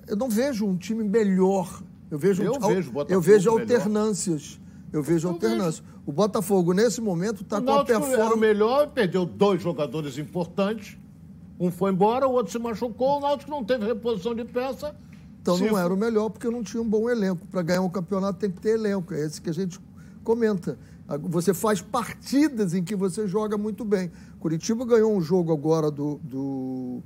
[0.07, 1.81] eu não vejo um time melhor.
[2.11, 4.59] Eu vejo, Eu al- vejo Botafogo eu vejo alternâncias.
[4.93, 5.83] Eu vejo alternâncias.
[6.05, 8.39] O Botafogo, nesse momento, está com a Náutico era o performance.
[8.39, 10.97] melhor, perdeu dois jogadores importantes.
[11.59, 13.17] Um foi embora, o outro se machucou.
[13.17, 14.95] O Náutico não teve reposição de peça.
[15.41, 17.45] Então Se não era o melhor, porque não tinha um bom elenco.
[17.47, 19.13] Para ganhar um campeonato tem que ter elenco.
[19.13, 19.79] É esse que a gente
[20.25, 20.77] comenta.
[21.21, 24.11] Você faz partidas em que você joga muito bem.
[24.39, 27.03] Curitiba ganhou um jogo agora do, do,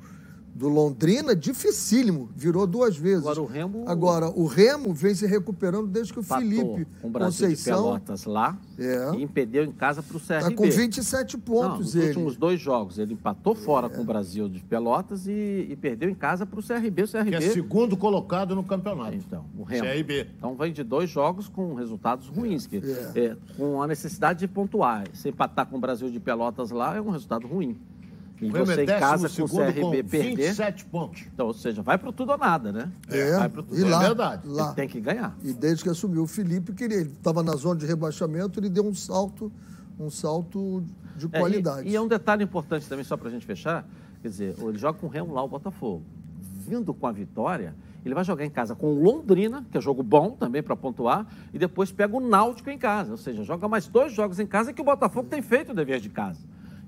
[0.60, 2.30] do Londrina, dificílimo.
[2.36, 3.24] Virou duas vezes.
[3.26, 7.08] Agora o Remo- Agora, o Remo vem se recuperando desde que o Empatou Felipe com
[7.08, 9.12] o Brasil de Conceição Pelotas lá É.
[9.16, 10.36] e impediu em casa para o CRB.
[10.38, 12.08] está com 27 Não, pontos nos ele.
[12.08, 16.14] últimos dois jogos, ele empatou fora com o Brasil de Pelotas e, e perdeu em
[16.16, 17.04] casa para o CRB.
[17.04, 19.16] O CRB Que é segundo colocado no campeonato.
[19.16, 19.86] Então, o Remo.
[19.86, 20.28] CRB.
[20.38, 22.78] Então vem de dois jogos com resultados ruins, que,
[23.16, 23.20] É.
[23.28, 25.06] é, com a necessidade de pontuar.
[25.14, 27.78] Se empatar com o Brasil de Pelotas lá é um resultado ruim.
[28.42, 30.36] E você é em casa com o CRB com perder.
[30.36, 31.24] 27 pontos.
[31.34, 32.92] Então, ou seja, vai pro tudo ou nada, né?
[33.10, 34.06] É, Vai pro tudo e lá, nada.
[34.06, 34.48] verdade.
[34.48, 34.74] lá.
[34.74, 35.38] Tem que ganhar.
[35.44, 38.86] E desde que assumiu o Felipe, que ele estava na zona de rebaixamento, ele deu
[38.86, 39.52] um salto,
[40.00, 40.84] um salto
[41.18, 41.88] de É, qualidade.
[41.88, 43.86] e, e é um detalhe importante também, só para a gente fechar,
[44.22, 46.04] quer dizer, ele joga com o Remo lá, o Botafogo.
[46.66, 47.76] Vindo com a vitória,
[48.06, 51.28] ele vai jogar em casa com o Londrina, que é jogo bom também para pontuar,
[51.54, 53.12] e depois pega o Náutico em casa.
[53.12, 56.00] Ou seja, joga mais dois jogos em casa que o Botafogo tem feito o dever
[56.00, 56.40] de casa.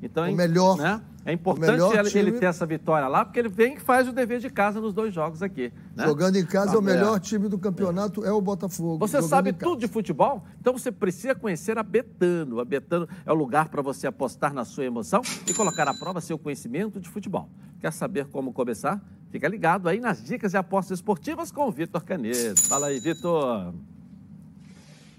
[0.04, 1.00] Então, O é, melhor- né?
[1.26, 4.12] é importante ele, ele time- ter essa vitória lá, porque ele vem e faz o
[4.12, 5.72] dever de casa nos dois jogos aqui.
[5.96, 6.06] né?
[6.06, 8.98] Jogando em casa, Tá, o melhor time do campeonato é, o Botafogo.
[8.98, 10.44] Você sabe tudo de futebol?
[10.60, 12.60] Então você precisa conhecer a Betano.
[12.60, 16.20] A Betano é o lugar para você apostar na sua emoção e colocar à prova
[16.20, 17.48] seu conhecimento de futebol.
[17.80, 19.00] Quer saber como começar?
[19.30, 22.60] Fica ligado aí nas dicas de apostas esportivas com o Vitor Canedo.
[22.62, 23.72] Fala aí, Vitor.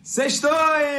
[0.03, 0.51] Sextou,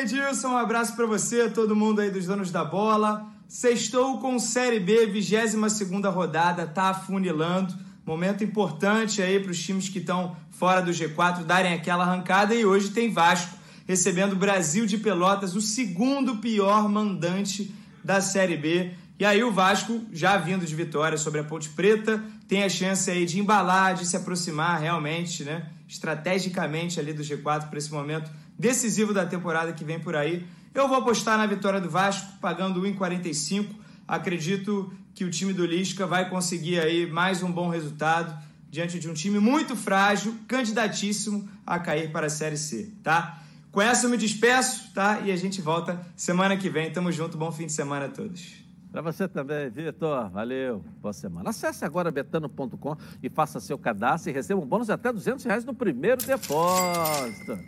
[0.02, 0.48] Edilson.
[0.50, 3.28] Um abraço pra você, todo mundo aí dos donos da bola.
[3.48, 7.74] Sextou com Série B, 22ª rodada, tá afunilando.
[8.06, 12.54] Momento importante aí para os times que estão fora do G4 darem aquela arrancada.
[12.54, 17.74] E hoje tem Vasco recebendo o Brasil de Pelotas, o segundo pior mandante
[18.04, 18.92] da Série B.
[19.20, 23.10] E aí o Vasco, já vindo de vitória sobre a Ponte Preta, tem a chance
[23.10, 25.70] aí de embalar, de se aproximar realmente, né?
[25.88, 30.46] Estrategicamente ali do G4 para esse momento decisivo da temporada que vem por aí.
[30.74, 33.68] Eu vou apostar na vitória do Vasco, pagando 1,45.
[34.08, 38.36] Acredito que o time do Lisca vai conseguir aí mais um bom resultado
[38.72, 43.40] diante de um time muito frágil, candidatíssimo a cair para a Série C, tá?
[43.72, 45.20] Com essa eu me despeço, tá?
[45.20, 46.92] E a gente volta semana que vem.
[46.92, 48.54] Tamo junto, bom fim de semana a todos.
[48.92, 50.30] Para você também, Vitor.
[50.32, 50.84] Valeu.
[51.00, 51.52] Boa semana.
[51.52, 55.66] Acesse agora betano.com e faça seu cadastro e receba um bônus de até 200 reais
[55.66, 57.60] no primeiro depósito.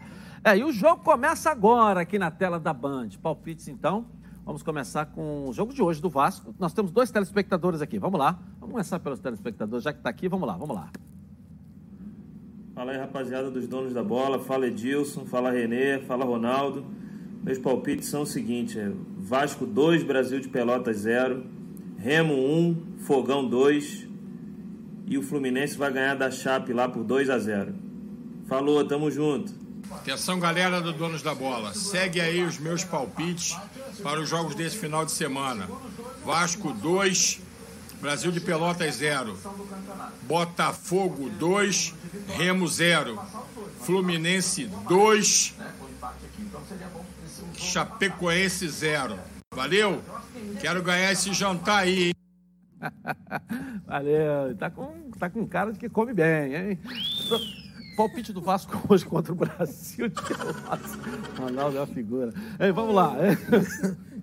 [0.46, 3.10] É, e o jogo começa agora aqui na tela da Band.
[3.20, 4.06] Palpites, então.
[4.46, 6.54] Vamos começar com o jogo de hoje do Vasco.
[6.60, 7.98] Nós temos dois telespectadores aqui.
[7.98, 8.38] Vamos lá.
[8.60, 10.30] Vamos começar pelos telespectadores, já que está aqui.
[10.30, 10.92] Vamos lá, vamos lá.
[12.76, 14.38] Fala aí, rapaziada dos donos da bola.
[14.38, 16.86] Fala Edilson, fala Renê, fala Ronaldo.
[17.42, 21.44] Meus palpites são o seguinte: é Vasco 2, Brasil de Pelotas 0,
[21.98, 24.08] Remo 1, Fogão 2
[25.08, 27.74] e o Fluminense vai ganhar da Chape lá por 2 a 0.
[28.46, 29.65] Falou, tamo junto.
[29.92, 31.74] Atenção, galera do Donos da Bola.
[31.74, 33.58] Segue aí os meus palpites
[34.02, 35.68] para os jogos desse final de semana.
[36.24, 37.42] Vasco 2,
[38.02, 39.38] Brasil de Pelotas 0.
[40.24, 41.94] Botafogo 2,
[42.30, 43.20] Remo 0.
[43.82, 45.56] Fluminense 2,
[47.56, 49.20] Chapecoense 0.
[49.54, 50.02] Valeu?
[50.60, 52.14] Quero ganhar esse jantar aí, hein?
[53.86, 54.56] Valeu.
[54.58, 56.80] Tá com, tá com cara de que come bem, hein?
[57.96, 60.98] Palpite do Vasco hoje contra o Brasil de Pelotas.
[61.38, 62.34] Ronaldo é uma figura.
[62.60, 63.14] Ei, vamos lá.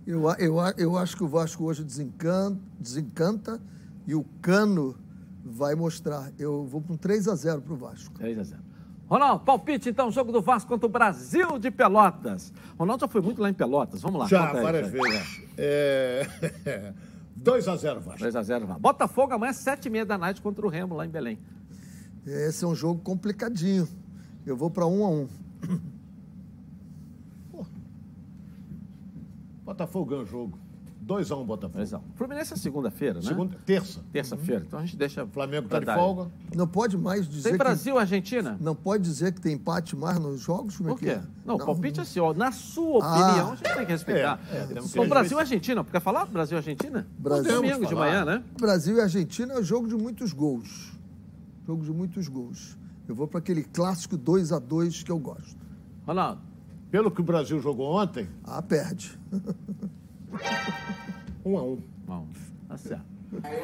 [0.04, 3.60] Eu, eu, eu acho que o Vasco hoje desencanta, desencanta
[4.04, 4.96] e o Cano
[5.44, 6.32] vai mostrar.
[6.36, 8.12] Eu vou para um 3 a 0 para o Vasco.
[8.18, 8.62] 3 a 0
[9.08, 12.52] Ronaldo, palpite então, jogo do Vasco contra o Brasil de Pelotas.
[12.76, 14.26] Ronaldo já foi muito lá em Pelotas, vamos lá.
[14.26, 15.42] Já, várias vezes.
[15.56, 16.26] É...
[17.36, 18.20] 2 a 0 Vasco.
[18.20, 18.80] 2 a 0 Vasco.
[18.80, 21.38] Botafogo amanhã, 7h30 da noite contra o Remo, lá em Belém.
[22.26, 23.88] Esse é um jogo complicadinho.
[24.46, 25.28] Eu vou para 1 a 1
[29.64, 30.58] Botafogo ganha o jogo.
[31.06, 31.84] 2x1 um, Botafogo.
[31.84, 32.00] 2x1.
[32.14, 33.26] Fluminense é segunda-feira, né?
[33.26, 34.00] Segunda, terça.
[34.12, 34.64] Terça-feira.
[34.66, 35.26] Então a gente deixa.
[35.26, 36.30] Flamengo tá de folga.
[36.54, 37.50] Não pode mais dizer.
[37.50, 38.00] Tem Brasil, que...
[38.00, 38.56] Argentina?
[38.60, 40.76] Não pode dizer que tem empate mais nos jogos?
[40.76, 41.08] Como Por quê?
[41.08, 41.22] É é?
[41.44, 42.32] Não, o palpite é assim, ó.
[42.32, 44.40] Na sua opinião, ah, a gente tem que respeitar.
[44.52, 45.84] É, é, então, Brasil e Argentina.
[45.84, 47.06] Quer falar Brasil e Argentina?
[47.18, 47.52] Brasil.
[47.52, 48.42] Domingo de manhã, né?
[48.58, 50.92] Brasil e Argentina é um jogo de muitos gols.
[51.66, 52.76] Jogo de muitos gols.
[53.08, 55.56] Eu vou para aquele clássico 2 a 2 que eu gosto.
[56.06, 56.40] Ronaldo.
[56.90, 58.28] Pelo que o Brasil jogou ontem.
[58.44, 59.18] Ah, perde.
[61.44, 61.78] um a um.
[62.06, 62.28] Um a um.
[62.68, 63.04] Tá certo.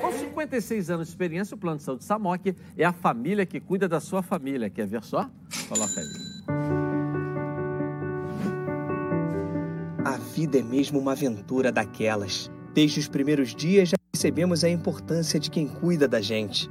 [0.01, 3.87] Com 56 anos de experiência, o Plano de Saúde Samok é a família que cuida
[3.87, 4.71] da sua família.
[4.71, 5.29] Quer ver só?
[5.69, 6.07] Coloca aí.
[10.05, 12.51] A vida é mesmo uma aventura daquelas.
[12.73, 16.71] Desde os primeiros dias já percebemos a importância de quem cuida da gente.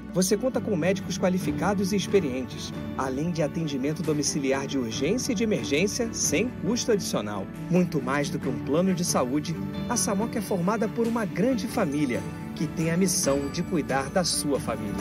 [0.13, 5.43] você conta com médicos qualificados e experientes, além de atendimento domiciliar de urgência e de
[5.43, 7.47] emergência sem custo adicional.
[7.69, 9.55] Muito mais do que um plano de saúde,
[9.89, 12.21] a Samoc é formada por uma grande família
[12.55, 14.93] que tem a missão de cuidar da sua família.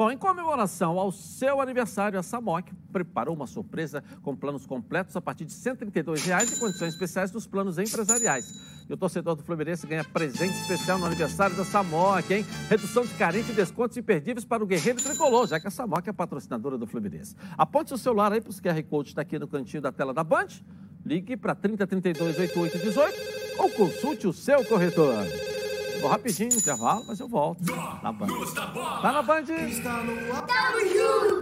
[0.00, 5.20] Bom, em comemoração ao seu aniversário, a Samok preparou uma surpresa com planos completos a
[5.20, 8.79] partir de 132 reais e condições especiais dos planos empresariais.
[8.90, 12.44] E o torcedor do Fluminense ganha presente especial no aniversário da Samok, hein?
[12.68, 16.12] Redução de carente e descontos imperdíveis para o Guerreiro Tricolor, já que a Samok é
[16.12, 17.36] patrocinadora do Fluminense.
[17.56, 20.24] Aponte o celular aí para os QR Code está aqui no cantinho da tela da
[20.24, 20.48] Band.
[21.06, 25.24] Ligue para 3032 8818 ou consulte o seu corretor.
[26.00, 27.60] Vou rapidinho, intervalo, mas eu volto.
[28.02, 28.28] Na Band.
[29.02, 29.42] Tá na Band?
[29.42, 30.46] Está no ar.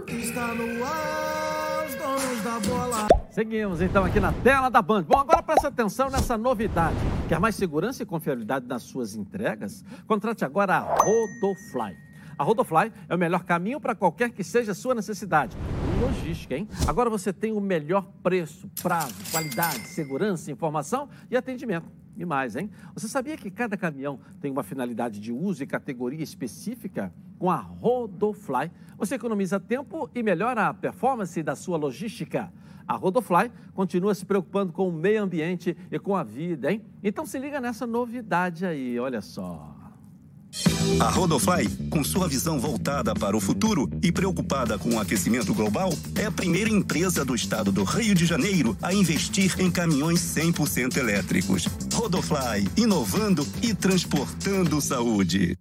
[0.09, 3.07] Está no ar, os donos da bola.
[3.31, 5.03] Seguimos então aqui na tela da Band.
[5.03, 6.97] Bom, agora presta atenção nessa novidade.
[7.29, 9.85] Quer mais segurança e confiabilidade nas suas entregas?
[10.05, 11.95] Contrate agora a Rodofly.
[12.37, 15.55] A Rodofly é o melhor caminho para qualquer que seja a sua necessidade.
[16.01, 16.67] Logística, hein?
[16.85, 22.69] Agora você tem o melhor preço, prazo, qualidade, segurança, informação e atendimento e mais, hein?
[22.93, 27.13] Você sabia que cada caminhão tem uma finalidade de uso e categoria específica?
[27.37, 32.51] Com a Rodofly, você economiza tempo e melhora a performance da sua logística.
[32.85, 36.83] A Rodofly continua se preocupando com o meio ambiente e com a vida, hein?
[37.01, 39.78] Então se liga nessa novidade aí, olha só.
[40.99, 45.91] A Rodofly, com sua visão voltada para o futuro e preocupada com o aquecimento global,
[46.19, 50.97] é a primeira empresa do estado do Rio de Janeiro a investir em caminhões 100%
[50.97, 51.67] elétricos.
[51.93, 55.55] Rodofly, inovando e transportando saúde.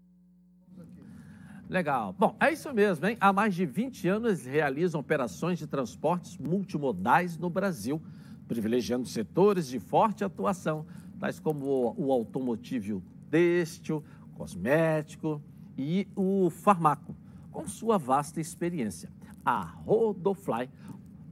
[1.68, 2.14] Legal.
[2.18, 3.18] Bom, é isso mesmo, hein?
[3.20, 8.00] Há mais de 20 anos realizam operações de transportes multimodais no Brasil,
[8.48, 10.86] privilegiando setores de forte atuação,
[11.20, 14.02] tais como o automotivo têxtil,
[14.38, 15.42] cosmético
[15.76, 17.14] e o farmaco,
[17.50, 19.10] com sua vasta experiência.
[19.44, 20.70] A Rodofly,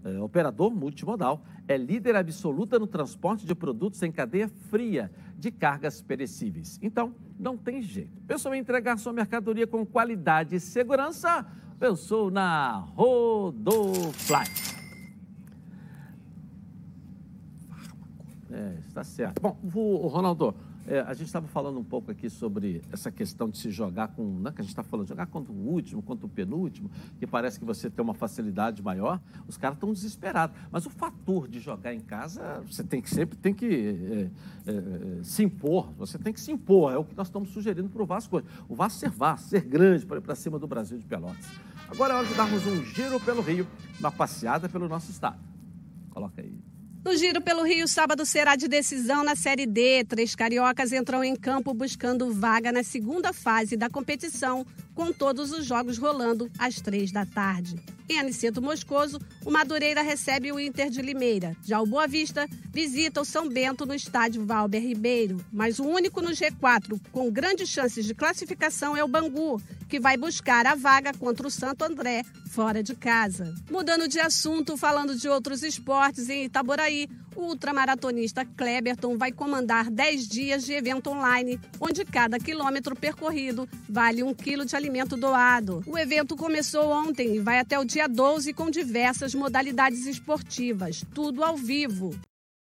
[0.04, 6.02] é, operador multimodal, é líder absoluta no transporte de produtos em cadeia fria de cargas
[6.02, 6.78] perecíveis.
[6.82, 8.20] Então, não tem jeito.
[8.26, 11.46] Pensou em entregar sua mercadoria com qualidade e segurança?
[11.78, 14.46] Pensou na Rodofly.
[18.50, 19.42] É, está certo.
[19.42, 20.54] Bom, o Ronaldo,
[20.86, 24.38] é, a gente estava falando um pouco aqui sobre essa questão de se jogar com,
[24.38, 27.58] né, que a gente está falando, jogar contra o último, contra o penúltimo, que parece
[27.58, 29.20] que você tem uma facilidade maior.
[29.48, 30.56] Os caras estão desesperados.
[30.70, 34.30] Mas o fator de jogar em casa, você tem que sempre tem que
[34.66, 35.92] é, é, se impor.
[35.98, 36.92] Você tem que se impor.
[36.92, 38.42] É o que nós estamos sugerindo para o Vasco.
[38.68, 41.46] O Vasco ser Vasco, ser grande para cima do Brasil de Pelotas.
[41.88, 43.66] Agora é hora de darmos um giro pelo Rio,
[44.00, 45.38] uma passeada pelo nosso estado.
[46.10, 46.65] Coloca aí.
[47.06, 50.04] No Giro pelo Rio, sábado será de decisão na Série D.
[50.08, 54.66] Três cariocas entram em campo buscando vaga na segunda fase da competição,
[54.96, 57.76] com todos os jogos rolando às três da tarde.
[58.08, 61.56] Em Aniceto Moscoso, o Madureira recebe o Inter de Limeira.
[61.62, 65.44] Já o Boa Vista visita o São Bento no estádio Valber Ribeiro.
[65.52, 70.16] Mas o único no G4 com grandes chances de classificação é o Bangu, que vai
[70.16, 73.54] buscar a vaga contra o Santo André, fora de casa.
[73.70, 80.26] Mudando de assunto, falando de outros esportes, em Itaboraí, o ultramaratonista Kleberton vai comandar 10
[80.26, 84.85] dias de evento online, onde cada quilômetro percorrido vale um quilo de alimento
[85.16, 85.82] doado.
[85.86, 91.42] O evento começou ontem e vai até o dia 12 com diversas modalidades esportivas, tudo
[91.42, 92.14] ao vivo.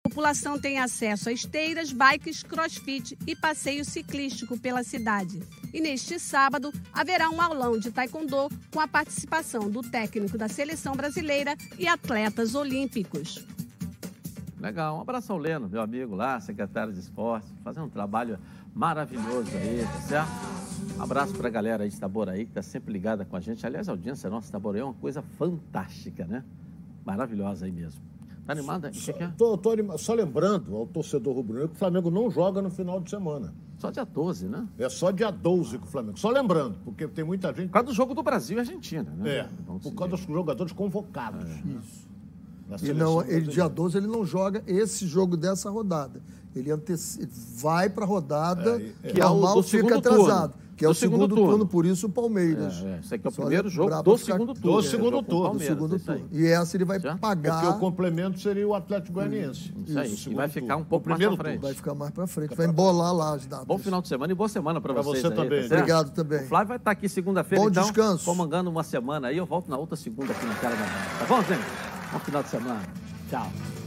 [0.05, 5.41] A população tem acesso a esteiras, bikes, crossfit e passeio ciclístico pela cidade.
[5.74, 10.93] E neste sábado haverá um aulão de taekwondo com a participação do técnico da seleção
[10.93, 13.45] brasileira e atletas olímpicos.
[14.63, 18.39] Legal, um abraço ao Leno, meu amigo lá, secretário de esporte, fazendo um trabalho
[18.76, 20.53] maravilhoso aí, tá certo?
[20.99, 23.65] Abraço para a galera aí de Itaboraí, que está sempre ligada com a gente.
[23.65, 26.43] Aliás, a audiência nossa de Itaboraí é uma coisa fantástica, né?
[27.05, 28.01] Maravilhosa aí mesmo.
[28.45, 28.89] Tá animada?
[28.89, 29.28] O que, que é?
[29.38, 32.99] Tô, tô anima- Só lembrando ao torcedor rubro-negro que o Flamengo não joga no final
[32.99, 33.53] de semana.
[33.78, 34.67] Só dia 12, né?
[34.78, 36.17] É só dia 12 que o Flamengo.
[36.19, 37.67] Só lembrando, porque tem muita gente.
[37.67, 39.30] Por causa do jogo do Brasil e Argentina, né?
[39.38, 39.49] É,
[39.82, 41.49] por causa dos jogadores convocados.
[41.65, 42.07] Isso.
[42.69, 46.21] Na E não, ele, dia 12 ele não joga esse jogo dessa rodada.
[46.55, 47.27] Ele anteci...
[47.57, 50.51] vai para a rodada, É, que é o normal do fica segundo atrasado.
[50.51, 50.63] turno.
[50.75, 51.49] Que é Do o segundo, segundo turno.
[51.51, 51.65] turno.
[51.67, 52.81] por isso o Palmeiras.
[52.83, 52.99] É, é.
[52.99, 54.77] Esse aqui é o Só primeiro jogo lembrar do pra ficar- segundo turno.
[54.77, 55.53] Do segundo É, o turno.
[55.53, 56.19] Do segundo isso aí.
[56.19, 56.39] turno.
[56.39, 57.19] E essa ele vai Certo?
[57.19, 57.61] pagar.
[57.61, 59.71] Porque o complemento seria o Atlético Goianiense.
[59.85, 61.59] Isso aí, no e vai ficar um pouco O mais primeiro pra frente.
[61.59, 61.67] turno.
[61.67, 62.55] Vai ficar mais para frente.
[62.55, 63.67] Vai embolar lá as datas.
[63.67, 65.67] Bom final de semana e boa semana para Pra vocês você aí, também.
[65.69, 65.75] tá?
[65.75, 66.39] Obrigado também.
[66.43, 68.25] O Flávio vai estar aqui segunda-feira, Bom então, descanso.
[68.25, 69.37] comandando uma semana aí.
[69.37, 71.05] Eu volto na outra segunda aqui na tela da manhã.
[71.19, 71.63] Tá bom, gente?
[72.11, 72.81] Bom final de semana.
[73.29, 73.82] Tchau.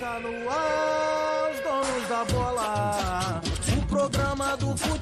[0.00, 3.42] Tá no ar, os donos da bola.
[3.76, 5.00] O programa do futebol.